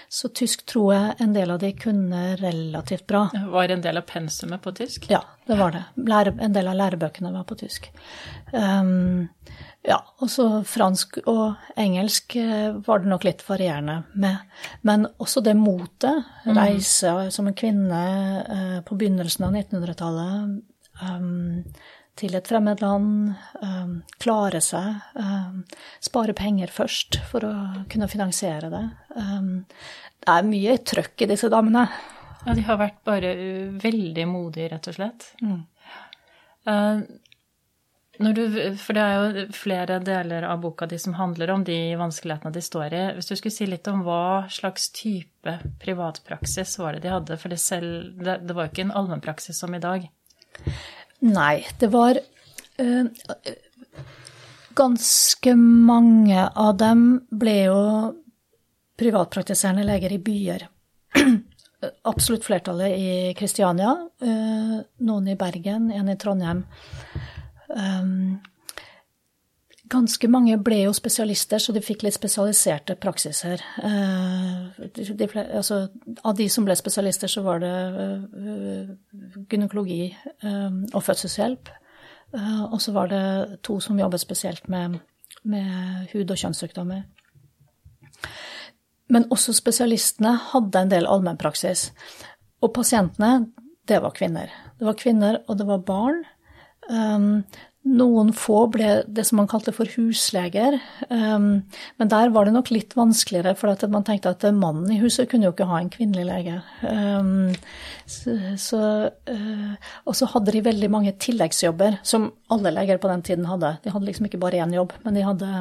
Så 0.09 0.31
tysk 0.33 0.65
tror 0.73 0.95
jeg 0.95 1.17
en 1.27 1.35
del 1.37 1.53
av 1.53 1.61
de 1.61 1.75
kunne 1.77 2.23
relativt 2.41 3.05
bra. 3.07 3.27
Var 3.53 3.75
en 3.77 3.85
del 3.85 4.01
av 4.01 4.07
pensumet 4.09 4.65
på 4.65 4.73
tysk? 4.79 5.11
Ja, 5.13 5.21
det 5.45 5.61
var 5.61 5.77
det. 5.77 5.85
En 6.41 6.57
del 6.57 6.73
av 6.73 6.81
lærebøkene 6.81 7.35
var 7.35 7.45
på 7.45 7.59
tysk. 7.61 7.91
Ja, 9.87 10.01
og 10.19 10.31
så 10.31 10.47
fransk 10.67 11.21
og 11.31 11.77
engelsk 11.79 12.35
eh, 12.41 12.75
var 12.87 13.03
det 13.03 13.11
nok 13.11 13.27
litt 13.27 13.43
varierende 13.47 14.01
med. 14.19 14.41
Men 14.87 15.07
også 15.23 15.43
det 15.47 15.55
motet, 15.59 16.25
mm. 16.43 16.57
reise 16.59 17.13
som 17.35 17.47
en 17.47 17.57
kvinne 17.57 18.01
uh, 18.49 18.81
på 18.87 18.99
begynnelsen 18.99 19.47
av 19.47 19.55
1900-tallet 19.55 20.57
um, 21.05 21.63
til 22.17 22.37
et 22.39 22.49
fremmed 22.49 22.81
land, 22.81 23.35
um, 23.61 23.99
klare 24.23 24.63
seg, 24.65 25.03
um, 25.21 25.63
spare 26.05 26.35
penger 26.37 26.73
først 26.73 27.21
for 27.31 27.45
å 27.45 27.53
kunne 27.93 28.09
finansiere 28.09 28.71
det. 28.73 28.85
det 29.17 30.33
er 30.33 30.49
mye 30.49 30.79
trøkk 30.81 31.27
i 31.27 31.31
disse 31.35 31.51
damene. 31.53 31.87
Ja, 32.47 32.55
de 32.55 32.65
har 32.67 32.81
vært 32.81 32.99
bare 33.05 33.35
veldig 33.83 34.27
modige, 34.31 34.71
rett 34.73 34.89
og 34.89 34.97
slett. 34.97 35.31
Mm. 35.43 35.65
Du, 38.19 38.43
for 38.81 38.97
det 38.97 39.03
er 39.03 39.17
jo 39.17 39.43
flere 39.53 39.99
deler 40.01 40.47
av 40.49 40.63
boka 40.63 40.87
di 40.89 40.97
som 40.99 41.19
handler 41.19 41.51
om 41.53 41.65
de 41.67 41.77
vanskelighetene 42.01 42.55
de 42.55 42.63
står 42.65 42.95
i. 42.97 43.03
Hvis 43.19 43.29
du 43.29 43.35
skulle 43.37 43.53
si 43.53 43.67
litt 43.69 43.89
om 43.93 44.05
hva 44.07 44.47
slags 44.53 44.89
type 44.97 45.59
privatpraksis 45.83 46.79
var 46.81 46.97
det 46.97 47.05
de 47.05 47.13
hadde? 47.13 47.37
For 47.43 47.53
det, 47.53 47.61
selv, 47.61 48.15
det, 48.17 48.39
det 48.49 48.57
var 48.57 48.67
jo 48.67 48.73
ikke 48.73 48.87
en 48.87 48.95
allmennpraksis 49.03 49.61
som 49.61 49.77
i 49.77 49.83
dag. 49.83 50.09
Nei, 51.27 51.67
det 51.81 51.89
var 51.93 52.19
øh, 52.79 53.07
Ganske 54.77 55.55
mange 55.57 56.43
av 56.53 56.75
dem 56.77 57.05
ble 57.33 57.55
jo 57.65 57.83
privatpraktiserende 59.01 59.87
leger 59.89 60.13
i 60.13 60.19
byer. 60.21 60.67
Absolutt 62.11 62.45
flertallet 62.45 62.93
i 62.99 63.15
Kristiania, 63.39 63.95
øh, 64.21 64.77
noen 65.09 65.31
i 65.33 65.37
Bergen, 65.41 65.89
en 65.93 66.13
i 66.13 66.17
Trondheim. 66.21 66.65
Um, 67.73 68.37
ganske 69.91 70.29
mange 70.31 70.57
ble 70.63 70.83
jo 70.85 70.93
spesialister, 70.97 71.61
så 71.63 71.73
de 71.75 71.83
fikk 71.85 72.05
litt 72.07 72.17
spesialiserte 72.17 72.97
praksiser. 73.01 73.63
Uh, 73.83 74.73
de, 74.95 75.07
de, 75.19 75.29
altså, 75.45 75.87
av 76.23 76.37
de 76.39 76.49
som 76.53 76.67
ble 76.67 76.77
spesialister, 76.79 77.31
så 77.31 77.43
var 77.47 77.63
det 77.63 77.73
uh, 77.73 79.43
gynekologi 79.51 80.09
uh, 80.45 80.71
og 80.93 81.03
fødselshjelp. 81.07 81.73
og 82.37 82.81
så 82.83 82.93
var 82.93 83.07
det 83.09 83.61
to 83.63 83.79
som 83.81 83.99
jobbet 83.99 84.21
spesielt 84.21 84.69
med, 84.69 84.99
med 85.45 86.09
hud- 86.13 86.31
og 86.31 86.37
kjønnssykdommer. 86.37 87.05
Men 89.09 89.29
også 89.31 89.55
spesialistene 89.55 90.35
hadde 90.51 90.83
en 90.83 90.91
del 90.91 91.07
allmennpraksis. 91.07 91.93
Og 92.61 92.73
pasientene, 92.75 93.47
det 93.89 94.03
var 94.03 94.15
kvinner. 94.17 94.51
Det 94.79 94.89
var 94.89 94.99
kvinner, 94.99 95.39
og 95.47 95.59
det 95.59 95.67
var 95.67 95.85
barn. 95.87 96.25
Um, 96.91 97.45
noen 97.87 98.33
få 98.35 98.65
ble 98.75 98.89
det 99.07 99.25
som 99.29 99.39
man 99.41 99.49
kalte 99.51 99.73
for 99.75 99.89
husleger, 99.97 100.79
um, 101.09 101.63
men 102.01 102.11
der 102.11 102.33
var 102.35 102.49
det 102.49 102.55
nok 102.57 102.73
litt 102.75 102.97
vanskeligere, 102.99 103.55
for 103.59 103.71
man 103.93 104.07
tenkte 104.07 104.33
at 104.35 104.47
mannen 104.57 104.91
i 104.93 104.99
huset 105.01 105.31
kunne 105.31 105.47
jo 105.47 105.55
ikke 105.55 105.69
ha 105.71 105.79
en 105.81 105.93
kvinnelig 105.93 106.27
lege. 106.27 106.57
Så, 108.07 108.83
uh, 109.31 109.73
og 110.05 110.19
så 110.19 110.31
hadde 110.35 110.57
de 110.57 110.67
veldig 110.67 110.91
mange 110.93 111.15
tilleggsjobber, 111.23 112.01
som 112.07 112.31
alle 112.53 112.75
leger 112.75 113.01
på 113.03 113.11
den 113.13 113.25
tiden 113.27 113.49
hadde. 113.51 113.77
De 113.85 113.95
hadde 113.95 114.11
liksom 114.11 114.29
ikke 114.31 114.43
bare 114.43 114.63
én 114.65 114.75
jobb, 114.77 114.95
men 115.07 115.19
de 115.19 115.27
hadde 115.27 115.53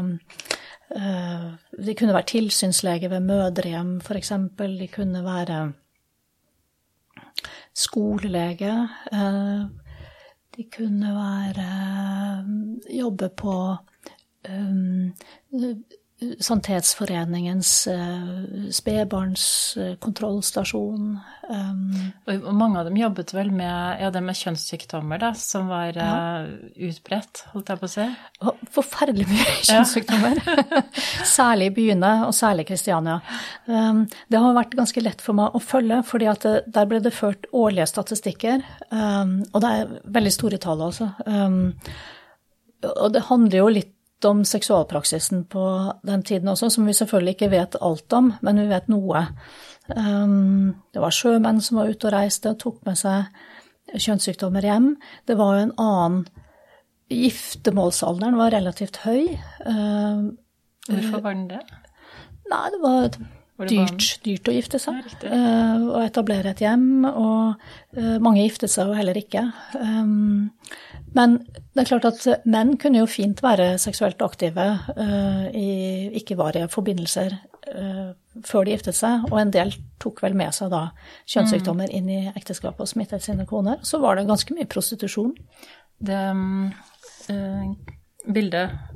De 0.85 1.95
kunne 1.97 2.13
være 2.13 2.29
tilsynslege 2.29 3.09
ved 3.09 3.23
mødrehjem, 3.25 3.95
f.eks. 4.05 4.29
De 4.61 4.88
kunne 4.93 5.23
være 5.25 5.57
skolelege. 7.75 8.71
De 10.55 10.63
kunne 10.71 11.09
være 11.15 12.45
Jobbe 12.99 13.29
på 13.37 13.55
um, 14.49 15.11
Sanitetsforeningens 16.15 17.88
eh, 17.88 18.69
spedbarnskontrollstasjon. 18.71 21.19
Um, 21.49 22.12
mange 22.56 22.80
av 22.80 22.86
dem 22.88 22.97
jobbet 22.97 23.34
vel 23.36 23.51
med, 23.51 23.99
ja, 23.99 24.21
med 24.23 24.36
kjønnssykdommer, 24.39 25.19
da, 25.19 25.34
som 25.36 25.67
var 25.67 25.91
ja. 25.91 26.39
uh, 26.39 26.47
utbredt, 26.88 27.43
holdt 27.51 27.67
jeg 27.73 27.80
på 27.82 27.86
å 27.89 27.91
si? 27.91 28.08
Forferdelig 28.78 29.28
mye 29.28 29.56
kjønnssykdommer. 29.67 30.39
særlig 31.36 31.67
i 31.73 31.75
byene, 31.82 32.12
og 32.30 32.34
særlig 32.38 32.63
Kristiania. 32.71 33.17
Um, 33.67 34.08
det 34.32 34.39
har 34.39 34.56
vært 34.56 34.80
ganske 34.80 35.04
lett 35.04 35.19
for 35.25 35.36
meg 35.36 35.51
å 35.51 35.60
følge, 35.60 35.99
fordi 36.08 36.32
at 36.32 36.47
det, 36.47 36.63
der 36.80 36.88
ble 36.93 37.04
det 37.04 37.12
ført 37.17 37.43
årlige 37.51 37.91
statistikker. 37.91 38.63
Um, 38.88 39.43
og 39.51 39.60
det 39.67 39.73
er 39.82 39.91
veldig 40.15 40.32
store 40.38 40.63
tall, 40.63 40.80
altså. 40.88 41.12
Um, 41.28 41.75
og 42.86 43.10
det 43.12 43.28
handler 43.28 43.58
jo 43.60 43.67
litt 43.82 43.94
om 44.25 44.45
seksualpraksisen 44.47 45.43
på 45.51 45.65
den 46.08 46.23
tiden 46.23 46.47
også, 46.47 46.69
som 46.69 46.88
vi 46.88 46.95
selvfølgelig 46.95 47.36
ikke 47.36 47.51
vet 47.51 47.75
alt 47.82 48.13
om, 48.15 48.32
men 48.41 48.62
vi 48.62 48.69
vet 48.69 48.88
noe. 48.91 49.25
Um, 49.91 50.75
det 50.95 51.04
var 51.04 51.13
sjømenn 51.13 51.62
som 51.62 51.82
var 51.82 51.91
ute 51.91 52.08
og 52.08 52.15
reiste 52.15 52.54
og 52.54 52.62
tok 52.63 52.80
med 52.88 52.97
seg 52.97 53.28
kjønnssykdommer 53.93 54.65
hjem. 54.65 54.95
Det 55.28 55.38
var 55.38 55.58
jo 55.58 55.67
en 55.67 55.78
annen 55.82 56.25
Giftermålsalderen 57.06 58.38
var 58.39 58.49
relativt 58.56 58.97
høy. 59.04 59.36
Um, 59.62 60.32
Hvorfor 60.88 61.21
var 61.21 61.36
den 61.36 61.43
det? 61.51 61.60
Nei, 62.49 62.63
det 62.73 62.80
var 62.82 63.17
dyrt, 63.63 64.07
dyrt 64.25 64.49
å 64.49 64.53
gifte 64.55 64.79
seg. 64.81 65.05
Uh, 65.23 65.95
og 65.95 66.01
etablere 66.03 66.51
et 66.51 66.63
hjem. 66.63 67.05
Og 67.07 67.55
uh, 67.97 68.17
mange 68.23 68.43
giftet 68.43 68.73
seg 68.73 68.89
jo 68.89 68.97
heller 68.97 69.17
ikke. 69.19 69.45
Um, 69.79 70.51
men 71.15 71.37
det 71.71 71.85
er 71.85 71.89
klart 71.93 72.07
at 72.09 72.25
menn 72.43 72.75
kunne 72.81 72.99
jo 72.99 73.09
fint 73.09 73.39
være 73.43 73.75
seksuelt 73.81 74.21
aktive 74.25 74.67
uh, 74.91 75.45
i 75.55 75.69
ikke-varige 76.21 76.71
forbindelser 76.73 77.37
før 78.45 78.67
de 78.67 78.75
giftet 78.75 78.93
seg, 78.93 79.23
og 79.31 79.39
en 79.41 79.49
del 79.49 79.71
tok 79.97 80.19
vel 80.21 80.35
med 80.37 80.53
seg 80.53 80.69
da 80.69 80.83
kjønnssykdommer 81.33 81.89
inn 81.97 82.11
i 82.13 82.19
ekteskapet 82.29 82.83
og 82.85 82.91
smittet 82.91 83.25
sine 83.25 83.47
koner. 83.49 83.79
Så 83.81 83.97
var 84.03 84.19
det 84.19 84.27
ganske 84.29 84.53
mye 84.53 84.69
prostitusjon. 84.69 85.31
Det 85.97 86.19
bildet 88.37 88.94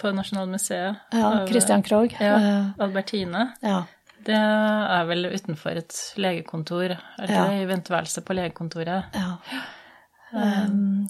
på 0.00 0.10
Nasjonalmuseet 0.14 1.14
Ja, 1.16 1.30
Christian 1.48 1.82
Krogh. 1.82 2.14
Ja, 2.22 2.36
Albertine. 2.78 3.48
Ja. 3.64 3.82
Det 4.26 4.36
er 4.36 5.04
vel 5.06 5.28
utenfor 5.30 5.78
et 5.78 5.96
legekontor, 6.18 6.96
eller 7.20 7.34
ja. 7.34 7.46
i 7.60 7.66
venteværelset 7.68 8.24
på 8.26 8.34
legekontoret. 8.34 9.14
Ja. 9.14 9.36
Um, 10.36 11.06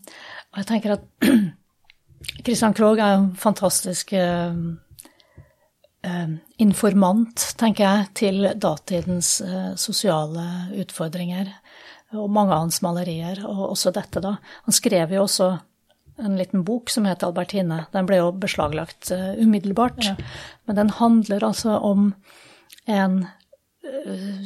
og 0.52 0.60
jeg 0.60 0.68
tenker 0.68 0.96
at 0.98 1.06
Christian 2.44 2.76
Krogh 2.76 3.00
er 3.00 3.16
en 3.16 3.30
fantastisk 3.40 4.12
uh, 4.16 4.52
uh, 6.06 6.34
informant, 6.60 7.46
tenker 7.60 7.86
jeg, 7.86 8.10
til 8.20 8.50
datidens 8.60 9.38
uh, 9.44 9.72
sosiale 9.80 10.44
utfordringer. 10.82 11.54
Og 12.16 12.28
mange 12.30 12.54
av 12.54 12.66
hans 12.66 12.82
malerier, 12.84 13.40
og 13.48 13.70
også 13.72 13.94
dette, 13.96 14.20
da. 14.22 14.36
Han 14.68 14.76
skrev 14.76 15.16
jo 15.16 15.24
også 15.24 15.54
en 16.18 16.36
liten 16.36 16.64
bok 16.64 16.90
som 16.90 17.06
heter 17.08 17.26
Albertine. 17.28 17.84
Den 17.92 18.06
ble 18.08 18.20
jo 18.20 18.32
beslaglagt 18.32 19.10
umiddelbart. 19.12 20.04
Ja. 20.04 20.16
Men 20.64 20.76
den 20.76 20.90
handler 20.90 21.44
altså 21.44 21.78
om 21.78 22.14
en 22.86 23.26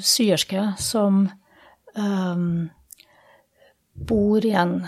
syerske 0.03 0.73
som 0.79 1.29
um, 1.95 2.71
bor 3.95 4.45
i 4.47 4.53
en 4.57 4.81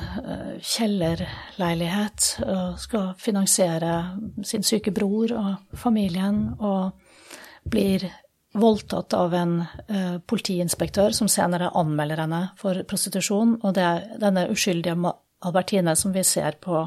kjellerleilighet 0.61 2.29
og 2.47 2.81
skal 2.81 3.13
finansiere 3.21 3.95
sin 4.45 4.65
syke 4.65 4.93
bror 4.95 5.33
og 5.37 5.79
familien, 5.79 6.45
og 6.61 6.93
blir 7.69 8.09
voldtatt 8.53 9.15
av 9.17 9.35
en 9.37 9.53
politiinspektør 10.29 11.15
som 11.17 11.29
senere 11.31 11.71
anmelder 11.79 12.25
henne 12.25 12.41
for 12.61 12.83
prostitusjon. 12.89 13.59
Og 13.63 13.77
det 13.77 14.19
denne 14.21 14.49
uskyldige 14.53 14.97
Albertine 15.43 15.95
som 15.99 16.13
vi 16.15 16.25
ser 16.25 16.59
på 16.63 16.87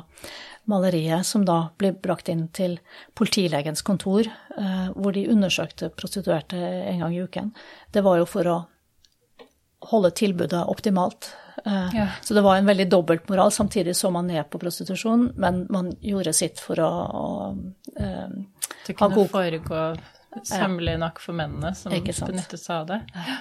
maleriet, 0.65 1.26
som 1.26 1.46
da 1.46 1.70
blir 1.78 1.94
brakt 2.02 2.30
inn 2.32 2.48
til 2.56 2.80
politilegens 3.13 3.84
kontor, 3.86 4.28
uh, 4.58 4.89
hvor 4.96 5.13
de 5.13 5.28
undersøkte 5.30 5.91
prostituerte 5.94 6.58
en 6.58 7.04
gang 7.04 7.15
i 7.15 7.22
uken. 7.22 7.52
Det 7.94 8.02
var 8.06 8.22
jo 8.22 8.30
for 8.30 8.50
å 8.50 8.60
holde 9.91 10.10
tilbudet 10.18 10.63
optimalt. 10.65 11.30
Eh, 11.65 11.89
ja. 11.94 12.08
Så 12.26 12.34
det 12.34 12.41
var 12.41 12.58
en 12.58 12.65
veldig 12.65 12.88
dobbeltmoral. 12.89 13.52
Samtidig 13.52 13.96
så 13.96 14.10
man 14.10 14.28
ned 14.28 14.48
på 14.50 14.58
prostitusjon, 14.62 15.28
men 15.38 15.65
man 15.70 15.91
gjorde 16.02 16.34
sitt 16.34 16.62
for 16.62 16.82
å, 16.82 16.89
å 16.89 17.28
uh, 18.00 18.34
Det 18.88 18.96
kunne 18.98 19.20
god... 19.20 19.30
foregå 19.30 19.84
sømmelig 20.44 20.98
nok 21.00 21.22
for 21.24 21.38
mennene 21.38 21.72
som 21.78 21.94
benyttet 21.94 22.60
seg 22.60 22.82
av 22.82 22.89
det. 22.89 23.02
Ja. 23.13 23.38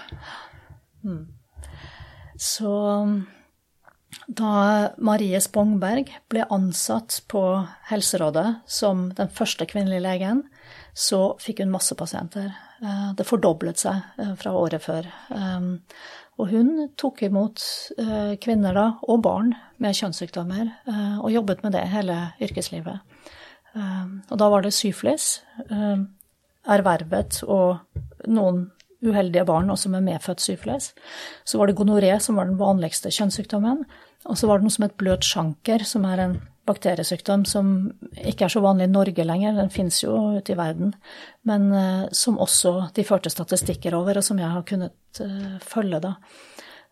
Mm. 1.04 1.24
Så 2.40 2.74
da 4.26 4.90
Marie 4.98 5.40
Spongberg 5.42 6.10
ble 6.32 6.46
ansatt 6.54 7.22
på 7.28 7.42
Helserådet 7.90 8.48
som 8.66 9.08
den 9.16 9.32
første 9.32 9.66
kvinnelige 9.70 10.04
legen, 10.06 10.44
så 10.94 11.34
fikk 11.42 11.64
hun 11.64 11.72
masse 11.74 11.96
pasienter. 11.98 12.52
Eh, 12.82 13.08
det 13.18 13.26
fordoblet 13.28 13.80
seg 13.82 14.36
fra 14.40 14.54
året 14.58 14.84
før. 14.84 15.08
Og 16.40 16.50
hun 16.50 16.88
tok 16.98 17.22
imot 17.28 17.62
eh, 18.00 18.34
kvinner 18.42 18.74
da, 18.74 18.86
og 19.06 19.22
barn 19.22 19.52
med 19.82 19.94
kjønnssykdommer, 19.94 20.70
eh, 20.90 21.16
og 21.20 21.30
jobbet 21.30 21.62
med 21.62 21.76
det 21.76 21.84
hele 21.92 22.18
yrkeslivet. 22.42 23.02
Eh, 23.74 24.06
og 24.30 24.40
da 24.40 24.48
var 24.50 24.64
det 24.64 24.74
syflis, 24.74 25.36
ervervet 26.64 27.42
og 27.44 27.84
noen 28.30 28.66
uheldige 29.06 29.44
barn 29.48 29.70
også 29.70 29.90
med 29.92 30.06
medfødt 30.06 30.42
syfilis. 30.44 30.92
Så 31.44 31.60
var 31.60 31.68
det 31.68 31.76
gonoré, 31.78 32.16
som 32.20 32.40
var 32.40 32.48
den 32.50 32.58
vanligste 32.60 33.12
kjønnssykdommen. 33.14 33.84
Og 34.24 34.40
så 34.40 34.48
var 34.48 34.58
det 34.58 34.66
noe 34.66 34.74
som 34.74 34.86
het 34.86 34.98
bløt 35.00 35.26
sjanker, 35.26 35.84
som 35.84 36.06
er 36.08 36.22
en 36.22 36.36
bakteriesykdom 36.64 37.44
som 37.48 37.74
ikke 38.24 38.46
er 38.46 38.52
så 38.54 38.62
vanlig 38.64 38.88
i 38.88 38.92
Norge 38.92 39.26
lenger, 39.26 39.56
den 39.58 39.72
fins 39.72 40.00
jo 40.00 40.14
ute 40.38 40.54
i 40.54 40.58
verden, 40.58 40.94
men 41.48 41.66
uh, 41.74 42.06
som 42.16 42.38
også 42.40 42.88
de 42.96 43.04
førte 43.04 43.32
statistikker 43.32 43.96
over, 43.98 44.16
og 44.16 44.24
som 44.24 44.40
jeg 44.40 44.48
har 44.48 44.64
kunnet 44.68 45.20
uh, 45.20 45.58
følge, 45.60 46.00
da. 46.00 46.14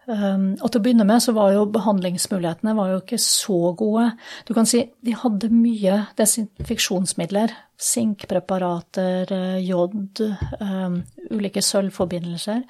Um, 0.07 0.57
og 0.59 0.67
til 0.67 0.81
å 0.81 0.83
begynne 0.83 1.07
med 1.07 1.23
så 1.23 1.35
var 1.37 1.53
jo 1.55 1.67
behandlingsmulighetene 1.71 2.75
var 2.75 2.91
jo 2.91 3.01
ikke 3.03 3.21
så 3.23 3.59
gode. 3.79 4.09
Du 4.49 4.55
kan 4.57 4.67
si 4.67 4.85
de 5.07 5.15
hadde 5.15 5.53
mye 5.55 5.99
desinfeksjonsmidler. 6.19 7.55
Sinkpreparater, 7.83 9.31
uh, 9.31 9.59
jod, 9.62 10.25
um, 10.61 11.03
ulike 11.31 11.62
sølvforbindelser. 11.62 12.65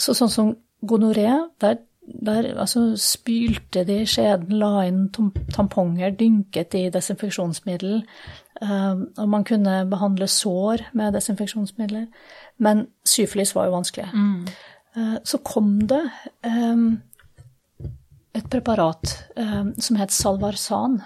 så 0.00 0.14
sånn 0.16 0.30
som 0.32 0.54
gonoré, 0.80 1.28
der 1.60 1.76
der 2.08 2.60
altså, 2.60 2.96
spylte 2.96 3.84
de 3.84 4.06
skjeden, 4.06 4.58
la 4.58 4.84
inn 4.86 5.08
tamponger, 5.54 6.14
dynket 6.16 6.74
i 6.74 6.88
desinfeksjonsmiddel. 6.92 8.02
Um, 8.62 9.04
og 9.18 9.28
man 9.28 9.44
kunne 9.44 9.82
behandle 9.90 10.26
sår 10.26 10.88
med 10.92 11.12
desinfeksjonsmidler. 11.14 12.06
Men 12.58 12.86
syfilis 13.06 13.54
var 13.54 13.68
jo 13.68 13.76
vanskelig. 13.76 14.08
Mm. 14.14 14.46
Uh, 14.96 15.18
så 15.24 15.40
kom 15.44 15.74
det 15.90 16.04
um, 16.46 17.00
et 18.36 18.46
preparat 18.50 19.14
um, 19.36 19.74
som 19.78 19.98
het 20.00 20.14
Salvarsan. 20.14 21.00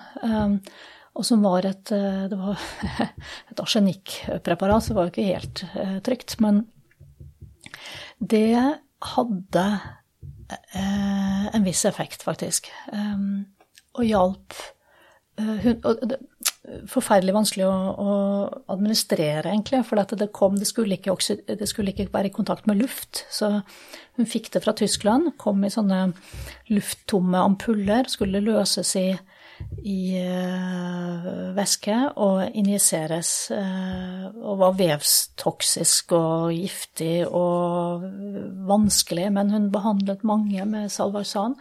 og 1.13 1.27
som 1.29 1.43
var 1.45 1.67
et, 1.69 1.93
uh, 1.93 2.29
det 2.29 2.39
var 2.39 2.61
et 3.51 3.61
arsenikkpreparat, 3.61 4.83
så 4.85 4.93
det 4.93 4.99
var 5.01 5.09
jo 5.09 5.15
ikke 5.15 5.33
helt 5.33 5.65
uh, 5.77 5.99
trygt. 6.05 6.39
Men 6.41 6.67
det 8.19 8.79
hadde 9.17 9.67
Eh, 10.73 11.55
en 11.55 11.65
viss 11.65 11.85
effekt, 11.85 12.23
faktisk. 12.23 12.71
Og 13.93 14.05
hjalp 14.05 14.57
og 15.83 16.03
Forferdelig 16.87 17.35
vanskelig 17.35 17.65
å, 17.67 17.75
å, 17.99 18.13
administrere, 18.71 19.51
egentlig. 19.51 19.81
For 19.89 19.99
det, 19.99 20.21
det, 20.21 20.67
skulle 20.69 20.99
ikke, 20.99 21.17
det 21.59 21.69
skulle 21.69 21.91
ikke 21.91 22.07
være 22.13 22.31
i 22.31 22.35
kontakt 22.35 22.69
med 22.71 22.79
luft. 22.79 23.25
Så 23.35 23.51
hun 24.19 24.31
fikk 24.31 24.53
det 24.55 24.63
fra 24.63 24.75
Tyskland. 24.79 25.33
Kom 25.43 25.65
i 25.67 25.73
sånne 25.75 26.13
lufttomme 26.71 27.43
ampuller. 27.43 28.07
Skulle 28.13 28.45
løses 28.45 28.95
i 29.01 29.09
i 29.83 30.19
uh, 30.19 31.55
væske 31.57 31.95
og 32.23 32.55
injiseres 32.59 33.31
uh, 33.55 34.29
og 34.43 34.61
var 34.61 34.77
vevstoksisk 34.79 36.15
og 36.17 36.53
giftig 36.55 37.25
og 37.27 38.05
vanskelig, 38.69 39.29
men 39.35 39.51
hun 39.55 39.71
behandlet 39.75 40.25
mange 40.29 40.67
med 40.69 40.93
salvarsan. 40.93 41.57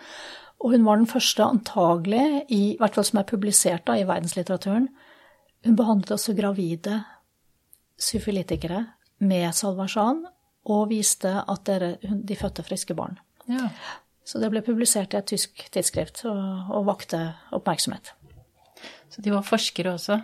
Og 0.62 0.76
hun 0.76 0.86
var 0.86 1.00
den 1.00 1.10
første 1.10 1.43
antagelig, 1.43 2.26
i, 2.50 2.62
i 2.74 2.78
hvert 2.80 2.97
fall 2.97 3.08
som 3.08 3.21
er 3.21 3.30
publisert 3.30 3.88
da, 3.89 3.97
i 3.97 4.06
verdenslitteraturen, 4.08 4.89
hun 5.65 5.78
behandlet 5.78 6.13
også 6.15 6.36
gravide 6.38 7.02
syfilitikere 8.02 8.86
med 9.21 9.52
salvarsan, 9.54 10.24
og 10.69 10.89
viste 10.91 11.30
at 11.50 11.65
dere, 11.65 11.95
de 12.02 12.38
fødte 12.38 12.65
friske 12.65 12.93
barn. 12.97 13.17
Ja. 13.50 13.69
Så 14.26 14.39
det 14.41 14.52
ble 14.54 14.62
publisert 14.65 15.15
i 15.15 15.19
et 15.19 15.30
tysk 15.32 15.63
tidsskrift 15.74 16.24
og, 16.30 16.41
og 16.69 16.86
vakte 16.89 17.24
oppmerksomhet. 17.58 18.13
Så 19.12 19.24
de 19.26 19.34
var 19.34 19.45
forskere 19.45 19.95
også? 19.97 20.19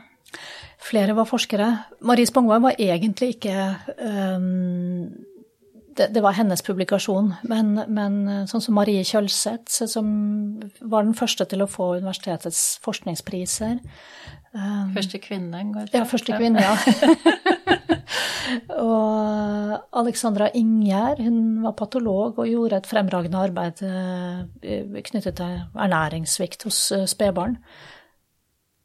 Flere 0.83 1.15
var 1.17 1.25
forskere. 1.25 1.71
Marie 2.05 2.29
Spangvang 2.29 2.61
var 2.63 2.77
egentlig 2.79 3.35
ikke 3.35 3.55
um, 3.97 5.07
det, 5.97 6.09
det, 6.15 6.21
var 6.23 6.37
hennes 6.37 6.61
publikasjon, 6.63 7.33
men, 7.49 7.73
men, 7.89 8.19
sånn 8.49 8.63
som 8.63 8.77
Marie 8.77 9.03
Kjølseth, 9.07 9.83
som 9.89 10.07
var 10.81 11.07
den 11.07 11.17
første 11.17 11.47
til 11.49 11.65
å 11.65 11.69
få 11.69 11.95
universitetets 11.97 12.77
forskningspriser 12.85 13.79
um, 14.53 14.93
Første 14.95 15.21
kvinne? 15.23 15.63
Går 15.73 15.91
ja, 15.95 16.05
første 16.09 16.37
kvinne, 16.37 16.63
ja. 16.63 16.77
og 18.87 19.97
Alexandra 19.99 20.49
Ingjerd, 20.55 21.21
hun 21.25 21.63
var 21.65 21.75
patolog 21.77 22.39
og 22.39 22.49
gjorde 22.49 22.81
et 22.81 22.89
fremragende 22.89 23.41
arbeid 23.41 23.83
eh, 23.85 25.01
knyttet 25.09 25.39
til 25.39 25.59
ernæringssvikt 25.75 26.67
hos 26.67 26.79
eh, 26.95 27.07
spedbarn. 27.09 27.57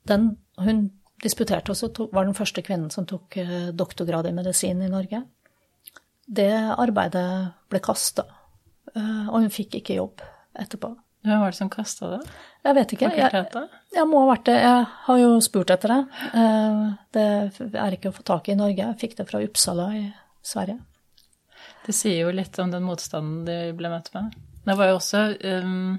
Hun 0.08 0.82
disputerte 1.22 1.72
også, 1.72 1.92
var 2.12 2.26
den 2.26 2.36
første 2.38 2.64
kvinnen 2.66 2.90
som 2.90 3.06
tok 3.08 3.38
eh, 3.40 3.70
doktorgrad 3.76 4.28
i 4.28 4.34
medisin 4.36 4.82
i 4.82 4.90
Norge. 4.90 5.22
Det 6.26 6.52
arbeidet 6.78 7.26
ble 7.72 7.80
kasta, 7.82 8.22
og 8.94 9.34
hun 9.34 9.50
fikk 9.52 9.80
ikke 9.80 9.96
jobb 9.98 10.22
etterpå. 10.58 10.92
Hvem 11.22 11.40
var 11.40 11.52
det 11.52 11.56
som 11.56 11.70
kasta 11.70 12.08
det? 12.16 12.20
Jeg 12.66 12.74
vet 12.74 12.92
ikke. 12.96 13.10
Jeg, 13.14 13.42
jeg, 13.94 14.06
må 14.10 14.24
ha 14.24 14.30
vært 14.32 14.48
det. 14.48 14.56
Jeg 14.58 14.86
har 15.06 15.18
jo 15.20 15.34
spurt 15.44 15.70
etter 15.70 15.92
det. 15.94 16.00
Eh, 16.38 16.80
det 17.14 17.26
er 17.78 17.94
ikke 17.94 18.10
å 18.10 18.16
få 18.16 18.24
tak 18.26 18.50
i 18.50 18.56
i 18.56 18.58
Norge. 18.58 18.82
Jeg 18.82 18.98
fikk 18.98 19.14
det 19.20 19.28
fra 19.30 19.42
Uppsala 19.44 19.86
i 19.98 20.02
Sverige. 20.42 20.80
Det 21.86 21.94
sier 21.94 22.24
jo 22.24 22.34
litt 22.34 22.58
om 22.62 22.72
den 22.74 22.86
motstanden 22.86 23.44
de 23.46 23.58
ble 23.78 23.90
møtt 23.92 24.10
med. 24.16 24.34
Det 24.66 24.76
var 24.78 24.90
jo 24.90 24.98
også 24.98 25.22
um, 25.42 25.98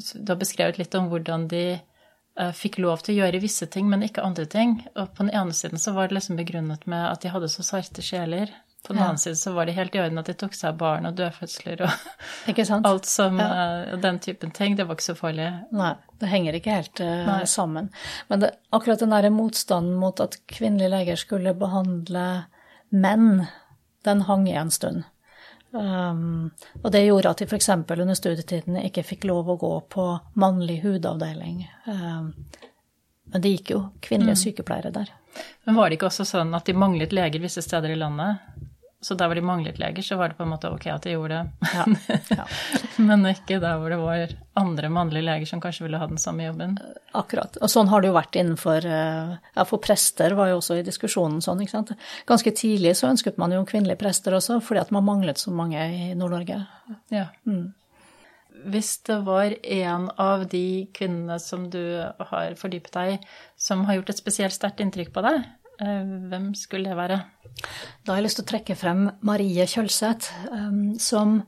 Du 0.00 0.32
har 0.32 0.40
beskrevet 0.40 0.80
litt 0.80 0.96
om 0.96 1.08
hvordan 1.12 1.46
de 1.48 1.64
uh, 1.76 2.52
fikk 2.56 2.78
lov 2.80 3.04
til 3.04 3.16
å 3.16 3.18
gjøre 3.22 3.40
visse 3.40 3.68
ting, 3.72 3.88
men 3.88 4.04
ikke 4.04 4.24
andre 4.24 4.44
ting. 4.44 4.82
Og 4.96 5.14
på 5.16 5.24
den 5.24 5.32
ene 5.32 5.56
siden 5.56 5.80
så 5.80 5.96
var 5.96 6.08
det 6.08 6.20
liksom 6.20 6.40
begrunnet 6.40 6.84
med 6.88 7.08
at 7.08 7.24
de 7.24 7.32
hadde 7.32 7.48
så 7.52 7.64
sarte 7.64 8.04
sjeler. 8.04 8.52
På 8.86 8.92
den 8.92 9.02
ja. 9.02 9.08
annen 9.08 9.18
side 9.18 9.36
så 9.36 9.52
var 9.52 9.66
det 9.66 9.72
helt 9.76 9.94
i 9.94 10.00
orden 10.00 10.18
at 10.18 10.28
de 10.30 10.34
tok 10.40 10.54
seg 10.56 10.70
av 10.72 10.78
barn 10.80 11.08
og 11.08 11.16
dødfødsler 11.18 11.82
og 11.84 12.84
alt 12.88 13.08
som 13.08 13.36
ja. 13.40 13.48
uh, 13.92 13.98
den 14.00 14.18
typen 14.24 14.54
ting. 14.56 14.76
Det 14.76 14.86
var 14.88 14.96
ikke 14.96 15.10
så 15.10 15.16
farlig. 15.18 15.50
Nei, 15.76 15.92
det 16.22 16.30
henger 16.32 16.56
ikke 16.56 16.78
helt 16.78 17.02
uh, 17.04 17.44
sammen. 17.44 17.90
Men 18.32 18.46
det, 18.46 18.54
akkurat 18.72 19.04
den 19.04 19.12
derre 19.12 19.32
motstanden 19.34 20.00
mot 20.00 20.20
at 20.24 20.38
kvinnelige 20.48 20.94
leger 20.94 21.20
skulle 21.20 21.54
behandle 21.60 22.26
menn, 22.88 23.46
den 24.08 24.24
hang 24.30 24.48
i 24.48 24.56
en 24.56 24.72
stund. 24.72 25.04
Um, 25.70 26.50
og 26.82 26.90
det 26.90 27.04
gjorde 27.04 27.30
at 27.30 27.38
de 27.42 27.46
f.eks. 27.46 27.68
under 27.70 28.16
studietiden 28.18 28.80
ikke 28.80 29.04
fikk 29.06 29.28
lov 29.30 29.52
å 29.52 29.58
gå 29.60 29.74
på 29.92 30.06
mannlig 30.40 30.80
hudavdeling. 30.82 31.62
Um, 31.86 32.32
men 33.30 33.44
det 33.44 33.54
gikk 33.54 33.74
jo 33.76 33.84
kvinnelige 34.02 34.38
mm. 34.38 34.42
sykepleiere 34.42 34.90
der. 34.94 35.12
Men 35.64 35.76
var 35.78 35.88
det 35.88 36.00
ikke 36.00 36.08
også 36.08 36.26
sånn 36.26 36.50
at 36.56 36.66
de 36.66 36.74
manglet 36.74 37.14
leger 37.14 37.42
visse 37.42 37.62
steder 37.62 37.92
i 37.94 38.00
landet? 38.00 38.40
Så 39.00 39.14
der 39.16 39.30
hvor 39.30 39.38
de 39.38 39.40
manglet 39.40 39.78
leger, 39.80 40.04
så 40.04 40.18
var 40.20 40.28
det 40.28 40.36
på 40.36 40.44
en 40.44 40.50
måte 40.52 40.68
ok 40.68 40.86
at 40.92 41.06
de 41.06 41.14
gjorde 41.14 41.38
det. 41.38 41.68
Ja, 41.72 41.84
ja. 42.36 42.44
Men 43.08 43.24
ikke 43.30 43.56
der 43.62 43.78
hvor 43.80 43.88
det 43.88 43.96
var 43.96 44.34
andre 44.60 44.90
mannlige 44.92 45.24
leger 45.24 45.48
som 45.48 45.62
kanskje 45.62 45.86
ville 45.86 46.00
ha 46.02 46.08
den 46.10 46.20
samme 46.20 46.44
jobben. 46.44 46.74
Akkurat. 47.16 47.56
Og 47.64 47.72
sånn 47.72 47.88
har 47.88 48.04
det 48.04 48.10
jo 48.10 48.18
vært 48.18 48.36
innenfor 48.36 48.84
eh, 48.84 49.32
Ja, 49.56 49.64
for 49.64 49.80
prester 49.80 50.36
var 50.36 50.50
jo 50.50 50.58
også 50.60 50.76
i 50.76 50.84
diskusjonen 50.84 51.40
sånn, 51.40 51.62
ikke 51.64 51.78
sant. 51.78 51.94
Ganske 52.28 52.52
tidlig 52.52 52.92
så 53.00 53.08
ønsket 53.08 53.40
man 53.40 53.56
jo 53.56 53.64
kvinnelige 53.68 54.02
prester 54.02 54.36
også, 54.36 54.58
fordi 54.64 54.82
at 54.84 54.92
man 54.92 55.06
manglet 55.08 55.40
så 55.40 55.52
mange 55.54 55.80
i 55.80 56.10
Nord-Norge. 56.12 56.60
Ja. 57.14 57.30
Mm. 57.48 57.70
Hvis 58.68 58.98
det 59.08 59.16
var 59.24 59.54
en 59.64 60.10
av 60.20 60.44
de 60.52 60.90
kvinnene 60.92 61.40
som 61.40 61.70
du 61.72 61.80
har 62.04 62.58
fordypet 62.60 62.92
deg 62.98 63.14
i, 63.14 63.18
som 63.56 63.86
har 63.88 63.96
gjort 63.96 64.12
et 64.12 64.20
spesielt 64.20 64.56
sterkt 64.56 64.84
inntrykk 64.84 65.14
på 65.16 65.24
deg, 65.24 65.40
hvem 65.80 66.52
skulle 66.54 66.90
det 66.90 66.96
være? 66.98 67.16
Da 68.04 68.12
har 68.12 68.20
jeg 68.20 68.26
lyst 68.26 68.40
til 68.40 68.46
å 68.46 68.50
trekke 68.50 68.76
frem 68.76 69.06
Marie 69.26 69.64
Kjølseth, 69.68 70.28
eh, 70.52 70.78
som 71.00 71.40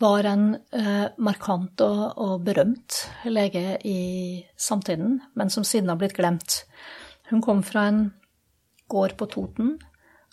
var 0.00 0.28
en 0.30 0.54
eh, 0.54 1.10
markant 1.20 1.82
og 1.84 2.44
berømt 2.46 3.02
lege 3.28 3.76
i 3.84 4.40
samtiden, 4.56 5.18
men 5.36 5.52
som 5.52 5.66
siden 5.66 5.90
har 5.92 5.98
blitt 6.00 6.16
glemt. 6.16 6.62
Hun 7.28 7.42
kom 7.44 7.60
fra 7.66 7.88
en 7.90 8.00
gård 8.90 9.16
på 9.18 9.28
Toten, 9.34 9.76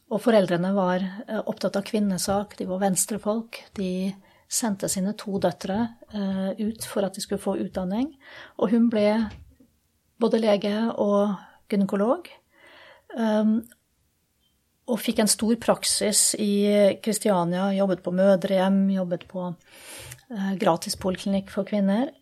og 0.07 0.23
foreldrene 0.23 0.71
var 0.71 1.03
opptatt 1.51 1.75
av 1.75 1.83
kvinnesak, 1.83 2.55
de 2.55 2.65
var 2.69 2.79
venstrefolk. 2.79 3.59
De 3.75 4.13
sendte 4.47 4.87
sine 4.87 5.11
to 5.19 5.35
døtre 5.43 5.81
ut 6.55 6.87
for 6.87 7.03
at 7.03 7.17
de 7.17 7.21
skulle 7.21 7.43
få 7.43 7.57
utdanning, 7.59 8.13
og 8.55 8.71
hun 8.71 8.87
ble 8.87 9.09
både 10.15 10.39
lege 10.39 10.73
og 10.95 11.35
gynekolog. 11.67 12.31
Um, 13.17 13.57
og 14.87 15.01
fikk 15.03 15.19
en 15.19 15.31
stor 15.31 15.55
praksis 15.59 16.29
i 16.39 16.95
Kristiania. 17.03 17.73
Jobbet 17.75 18.05
på 18.05 18.13
mødrehjem, 18.15 18.85
jobbet 18.93 19.25
på 19.27 19.49
uh, 19.51 20.53
gratis 20.61 20.95
poliklinikk 21.01 21.51
for 21.51 21.67
kvinner. 21.67 22.13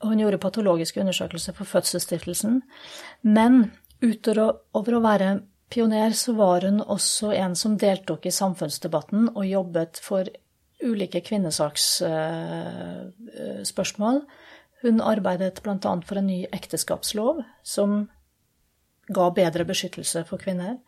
Og 0.00 0.08
hun 0.10 0.20
gjorde 0.22 0.38
patologiske 0.40 1.00
undersøkelser 1.02 1.52
for 1.54 1.64
Fødselsstiftelsen. 1.68 2.62
Men 3.22 3.72
utover 4.00 4.54
å 4.72 5.00
være 5.04 5.40
pioner, 5.70 6.10
så 6.16 6.32
var 6.38 6.60
hun 6.66 6.80
også 6.80 7.32
en 7.36 7.56
som 7.56 7.78
deltok 7.78 8.26
i 8.26 8.30
samfunnsdebatten 8.34 9.28
og 9.34 9.46
jobbet 9.46 10.00
for 10.02 10.24
ulike 10.80 11.20
kvinnesaksspørsmål. 11.28 14.20
Hun 14.80 15.00
arbeidet 15.04 15.62
bl.a. 15.62 16.00
for 16.08 16.16
en 16.16 16.26
ny 16.26 16.46
ekteskapslov 16.56 17.42
som 17.62 18.08
ga 19.14 19.30
bedre 19.36 19.66
beskyttelse 19.68 20.24
for 20.28 20.42
kvinner. 20.42 20.78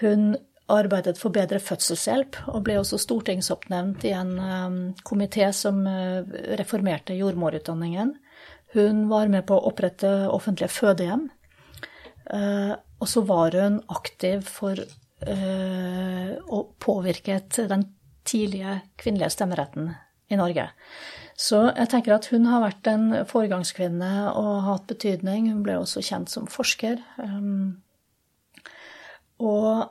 Hun 0.00 0.36
arbeidet 0.68 1.16
for 1.18 1.32
bedre 1.32 1.60
fødselshjelp, 1.64 2.36
og 2.52 2.64
ble 2.66 2.76
også 2.80 2.98
stortingsoppnevnt 3.00 4.04
i 4.04 4.12
en 4.16 4.34
um, 4.36 4.78
komité 5.06 5.48
som 5.56 5.80
uh, 5.86 6.20
reformerte 6.60 7.16
jordmorutdanningen. 7.16 8.12
Hun 8.74 9.06
var 9.08 9.32
med 9.32 9.46
på 9.48 9.56
å 9.56 9.70
opprette 9.70 10.10
offentlige 10.28 10.72
fødehjem. 10.74 11.28
Uh, 12.28 12.74
og 13.00 13.08
så 13.08 13.22
var 13.24 13.56
hun 13.56 13.80
aktiv 13.88 14.44
for 14.44 14.76
uh, 14.76 16.32
og 16.52 16.74
påvirket 16.84 17.62
den 17.70 17.86
tidlige 18.28 18.82
kvinnelige 19.00 19.32
stemmeretten 19.38 19.94
i 20.28 20.36
Norge. 20.36 20.68
Så 21.38 21.60
jeg 21.68 21.86
tenker 21.92 22.16
at 22.16 22.26
hun 22.32 22.48
har 22.50 22.64
vært 22.64 22.88
en 22.90 23.12
foregangskvinne 23.30 24.12
og 24.34 24.64
hatt 24.66 24.88
betydning. 24.90 25.46
Hun 25.52 25.62
ble 25.66 25.76
også 25.78 26.02
kjent 26.02 26.32
som 26.32 26.48
forsker. 26.50 26.98
Um, 27.22 27.78
og 29.38 29.86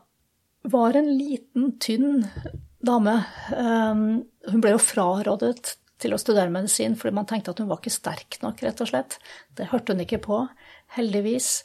var 0.67 0.97
en 0.99 1.07
liten, 1.15 1.71
tynn 1.79 2.25
dame. 2.83 3.21
Um, 3.55 4.25
hun 4.51 4.63
ble 4.63 4.73
jo 4.75 4.81
frarådet 4.83 5.77
til 5.97 6.13
å 6.13 6.19
studere 6.19 6.51
medisin 6.53 6.97
fordi 6.99 7.15
man 7.15 7.29
tenkte 7.29 7.53
at 7.55 7.61
hun 7.63 7.69
var 7.71 7.79
ikke 7.79 7.95
sterk 7.95 8.37
nok, 8.43 8.59
rett 8.67 8.83
og 8.83 8.91
slett. 8.91 9.15
Det 9.55 9.69
hørte 9.71 9.95
hun 9.95 10.03
ikke 10.03 10.19
på, 10.27 10.41
heldigvis. 10.97 11.61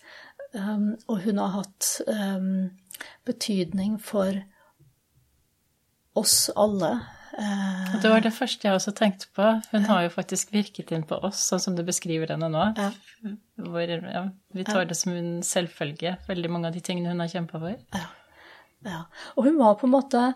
Um, 0.54 0.92
og 1.10 1.24
hun 1.26 1.42
har 1.42 1.56
hatt 1.58 1.90
betydning 3.26 3.98
for 3.98 4.44
oss 6.14 6.52
alle 6.54 6.92
Uh, 7.32 7.94
det 8.02 8.10
var 8.12 8.20
det 8.20 8.32
første 8.36 8.66
jeg 8.66 8.76
også 8.76 8.92
tenkte 8.96 9.28
på. 9.36 9.46
Hun 9.72 9.86
har 9.88 10.04
jo 10.04 10.12
faktisk 10.12 10.52
virket 10.52 10.92
inn 10.92 11.04
på 11.08 11.16
oss, 11.24 11.40
sånn 11.48 11.62
som 11.64 11.76
du 11.78 11.84
beskriver 11.86 12.34
henne 12.34 12.50
nå. 12.52 12.66
Ja. 12.76 12.90
Hvor 13.62 13.92
ja, 13.94 14.26
vi 14.52 14.66
tar 14.68 14.88
det 14.88 14.98
som 14.98 15.14
en 15.16 15.38
selvfølge, 15.46 16.16
veldig 16.28 16.50
mange 16.52 16.68
av 16.68 16.76
de 16.76 16.82
tingene 16.84 17.14
hun 17.14 17.24
har 17.24 17.32
kjempa 17.32 17.62
for. 17.62 17.78
Ja. 17.96 18.04
ja. 18.88 19.00
Og 19.36 19.48
hun 19.48 19.56
var 19.60 19.78
på 19.80 19.88
en 19.88 19.94
måte 19.94 20.26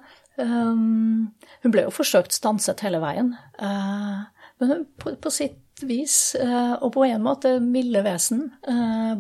um, 0.40 1.28
Hun 1.64 1.74
ble 1.74 1.86
jo 1.86 1.94
forsøkt 1.94 2.36
stanset 2.36 2.84
hele 2.86 3.02
veien. 3.04 3.34
Uh, 3.60 4.24
men 4.60 4.72
hun 4.72 4.84
på, 4.96 5.12
på 5.20 5.32
sitt 5.34 5.84
vis, 5.84 6.32
uh, 6.40 6.78
og 6.80 6.94
på 6.96 7.04
en 7.04 7.24
måte 7.24 7.58
milde 7.60 8.00
vesen, 8.06 8.48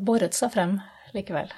boret 0.00 0.36
seg 0.36 0.54
frem 0.56 0.78
likevel. 1.12 1.52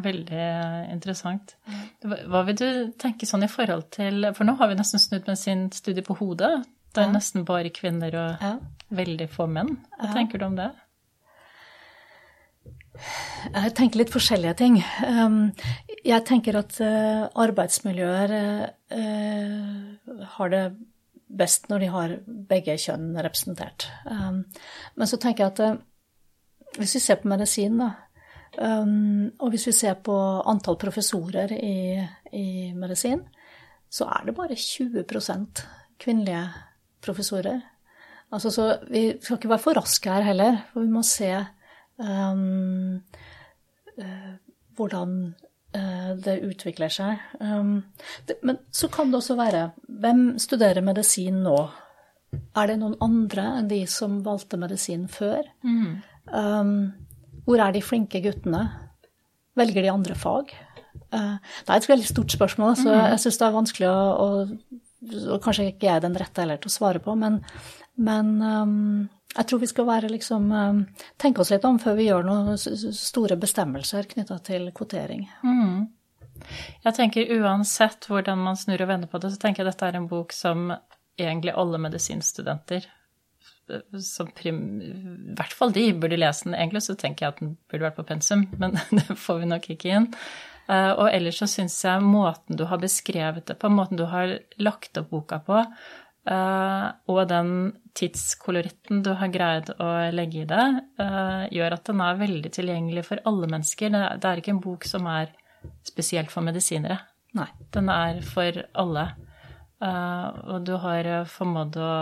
Veldig 0.00 0.44
interessant. 0.92 1.56
Hva 2.00 2.40
vil 2.48 2.56
du 2.56 2.68
tenke 3.00 3.28
sånn 3.28 3.44
i 3.44 3.50
forhold 3.50 3.90
til 3.92 4.24
For 4.32 4.48
nå 4.48 4.54
har 4.56 4.70
vi 4.70 4.78
nesten 4.78 5.02
snudd 5.02 5.28
med 5.28 5.36
sin 5.36 5.66
studie 5.74 6.04
på 6.06 6.16
hodet. 6.16 6.62
Det 6.92 7.02
er 7.02 7.10
ja. 7.10 7.16
nesten 7.16 7.44
bare 7.48 7.72
kvinner 7.72 8.16
og 8.16 8.44
ja. 8.44 8.54
veldig 8.92 9.28
få 9.32 9.46
menn. 9.52 9.76
Hva 9.98 10.08
ja. 10.08 10.14
tenker 10.16 10.40
du 10.40 10.46
om 10.48 10.56
det? 10.56 10.70
Jeg 13.52 13.72
tenker 13.76 14.02
litt 14.02 14.12
forskjellige 14.12 14.54
ting. 14.60 14.78
Um, 15.08 15.38
jeg 16.04 16.24
tenker 16.28 16.58
at 16.60 16.76
uh, 16.84 17.28
arbeidsmiljøer 17.44 18.34
uh, 18.92 20.26
har 20.36 20.52
det 20.52 20.64
best 21.32 21.70
når 21.72 21.80
de 21.80 21.88
har 21.94 22.16
begge 22.52 22.76
kjønn 22.80 23.16
representert. 23.24 23.88
Um, 24.04 24.44
men 24.96 25.08
så 25.08 25.18
tenker 25.20 25.46
jeg 25.46 25.54
at 25.54 25.64
uh, 25.64 25.80
hvis 26.78 26.96
vi 26.98 27.04
ser 27.04 27.20
på 27.20 27.32
medisin, 27.32 27.80
da, 27.80 27.90
og 28.58 29.48
hvis 29.52 29.66
vi 29.70 29.72
ser 29.72 29.94
på 30.04 30.14
antall 30.50 30.76
professorer 30.76 31.54
i, 31.56 31.96
i 32.36 32.46
medisin, 32.76 33.22
så 33.92 34.08
er 34.12 34.26
det 34.26 34.34
bare 34.36 34.56
20% 34.56 35.62
kvinnelige 36.00 36.44
professorer. 37.04 37.60
Altså, 38.32 38.50
så 38.50 38.66
vi 38.88 39.12
skal 39.20 39.36
ikke 39.36 39.50
være 39.52 39.62
for 39.62 39.76
raske 39.76 40.12
her 40.12 40.24
heller, 40.24 40.62
for 40.72 40.84
vi 40.84 40.92
må 40.92 41.02
se 41.04 41.30
um, 42.00 43.02
uh, 43.98 44.32
hvordan 44.76 45.12
uh, 45.76 46.10
det 46.24 46.38
utvikler 46.48 46.92
seg. 46.92 47.20
Um, 47.40 47.82
det, 48.28 48.38
men 48.42 48.62
så 48.72 48.88
kan 48.88 49.12
det 49.12 49.20
også 49.20 49.36
være 49.36 49.70
Hvem 49.88 50.38
studerer 50.38 50.80
medisin 50.80 51.42
nå? 51.44 51.58
Er 52.56 52.70
det 52.70 52.78
noen 52.80 52.96
andre 53.04 53.44
enn 53.58 53.68
de 53.68 53.82
som 53.86 54.22
valgte 54.24 54.56
medisin 54.56 55.04
før? 55.12 55.44
Mm. 55.60 56.00
Um, 56.32 56.76
hvor 57.46 57.62
er 57.62 57.74
de 57.74 57.82
flinke 57.84 58.22
guttene? 58.24 58.66
Velger 59.58 59.84
de 59.84 59.92
andre 59.92 60.16
fag? 60.18 60.52
Uh, 61.12 61.36
det 61.64 61.68
er 61.68 61.76
et 61.76 61.88
veldig 61.90 62.08
stort 62.08 62.32
spørsmål, 62.32 62.76
så 62.80 62.88
mm. 62.88 63.00
jeg 63.12 63.22
syns 63.24 63.40
det 63.40 63.46
er 63.46 63.56
vanskelig 63.58 63.88
å, 63.90 64.00
å 64.22 64.28
og 65.02 65.40
kanskje 65.42 65.72
ikke 65.72 65.88
jeg 65.88 65.98
er 65.98 66.04
den 66.04 66.14
rette 66.18 66.44
heller 66.44 66.60
til 66.62 66.70
å 66.70 66.76
svare 66.76 67.00
på, 67.02 67.14
men, 67.18 67.40
men 67.98 68.28
um, 68.38 69.08
jeg 69.32 69.48
tror 69.48 69.62
vi 69.62 69.70
skal 69.70 69.88
være 69.88 70.12
liksom 70.12 70.52
um, 70.52 70.84
tenke 71.20 71.42
oss 71.42 71.50
litt 71.50 71.66
om 71.66 71.80
før 71.82 71.96
vi 71.98 72.06
gjør 72.06 72.28
noen 72.28 72.60
store 72.60 73.38
bestemmelser 73.40 74.06
knytta 74.12 74.38
til 74.46 74.68
kvotering. 74.76 75.26
Mm. 75.42 75.88
Jeg 76.84 76.96
tenker 76.96 77.34
uansett 77.40 78.06
hvordan 78.10 78.40
man 78.46 78.58
snur 78.58 78.84
og 78.84 78.90
vender 78.90 79.10
på 79.10 79.20
det, 79.22 79.32
så 79.34 79.42
tenker 79.42 79.62
jeg 79.62 79.72
dette 79.72 79.90
er 79.90 79.98
en 79.98 80.10
bok 80.10 80.34
som 80.36 80.70
egentlig 81.18 81.54
alle 81.58 81.80
medisinstudenter 81.82 82.86
som 84.02 84.30
prim, 84.36 84.62
I 84.82 85.34
hvert 85.38 85.56
fall 85.56 85.74
de 85.74 85.88
burde 85.96 86.18
lese 86.20 86.48
den. 86.48 86.56
Egentlig 86.56 86.84
så 86.86 86.96
tenker 86.98 87.26
jeg 87.26 87.34
at 87.34 87.42
den 87.42 87.52
burde 87.70 87.88
vært 87.88 87.98
på 88.00 88.08
pensum, 88.08 88.46
men 88.60 88.78
det 88.98 89.18
får 89.18 89.42
vi 89.42 89.52
nok 89.52 89.70
ikke 89.74 89.94
inn. 89.96 90.10
Eh, 90.70 90.92
og 90.94 91.08
ellers 91.10 91.40
så 91.42 91.48
syns 91.50 91.80
jeg 91.84 92.04
måten 92.06 92.58
du 92.58 92.64
har 92.70 92.80
beskrevet 92.82 93.46
det 93.48 93.58
på, 93.60 93.70
måten 93.72 93.98
du 93.98 94.06
har 94.10 94.36
lagt 94.62 94.98
opp 95.00 95.10
boka 95.10 95.40
på, 95.42 95.58
eh, 96.30 96.86
og 97.10 97.22
den 97.30 97.72
tidskoloritten 97.98 99.02
du 99.04 99.12
har 99.18 99.32
greid 99.34 99.72
å 99.82 99.90
legge 100.14 100.44
i 100.44 100.48
det, 100.48 100.66
eh, 101.02 101.42
gjør 101.58 101.78
at 101.78 101.90
den 101.90 102.04
er 102.04 102.20
veldig 102.22 102.52
tilgjengelig 102.54 103.06
for 103.10 103.24
alle 103.28 103.50
mennesker. 103.50 103.90
Det 104.20 104.28
er 104.28 104.42
ikke 104.42 104.54
en 104.54 104.64
bok 104.64 104.86
som 104.88 105.08
er 105.10 105.34
spesielt 105.86 106.30
for 106.30 106.46
medisinere. 106.46 107.00
Nei. 107.34 107.48
Den 107.72 107.88
er 107.88 108.20
for 108.20 108.64
alle. 108.76 109.12
Og 109.82 110.62
du 110.62 110.76
har 110.78 111.24
formådd 111.26 111.76
å 111.80 111.92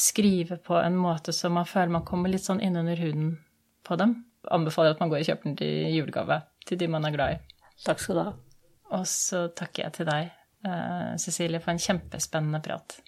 skrive 0.00 0.58
på 0.64 0.76
en 0.80 0.96
måte 0.98 1.34
som 1.36 1.54
man 1.58 1.68
føler 1.68 1.92
man 1.92 2.06
kommer 2.08 2.32
litt 2.32 2.46
sånn 2.46 2.62
innunder 2.64 3.00
huden 3.00 3.34
på 3.86 3.98
dem. 4.00 4.16
Anbefaler 4.50 4.96
at 4.96 5.02
man 5.02 5.12
går 5.12 5.22
og 5.22 5.28
kjøper 5.28 5.50
den 5.50 5.58
til 5.60 5.94
julegave 5.94 6.40
til 6.66 6.80
de 6.80 6.88
man 6.88 7.04
er 7.04 7.16
glad 7.16 7.36
i. 7.36 7.58
Takk 7.84 8.00
skal 8.02 8.16
du 8.16 8.24
ha. 8.24 8.34
Og 8.96 9.06
så 9.06 9.46
takker 9.56 9.84
jeg 9.84 9.96
til 10.00 10.10
deg, 10.10 10.32
eh, 10.66 11.14
Cecilie, 11.22 11.60
for 11.62 11.74
en 11.74 11.84
kjempespennende 11.84 12.62
prat. 12.64 12.98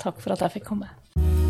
Takk 0.00 0.22
for 0.22 0.32
at 0.32 0.46
jeg 0.46 0.60
fikk 0.60 0.70
komme. 0.72 1.49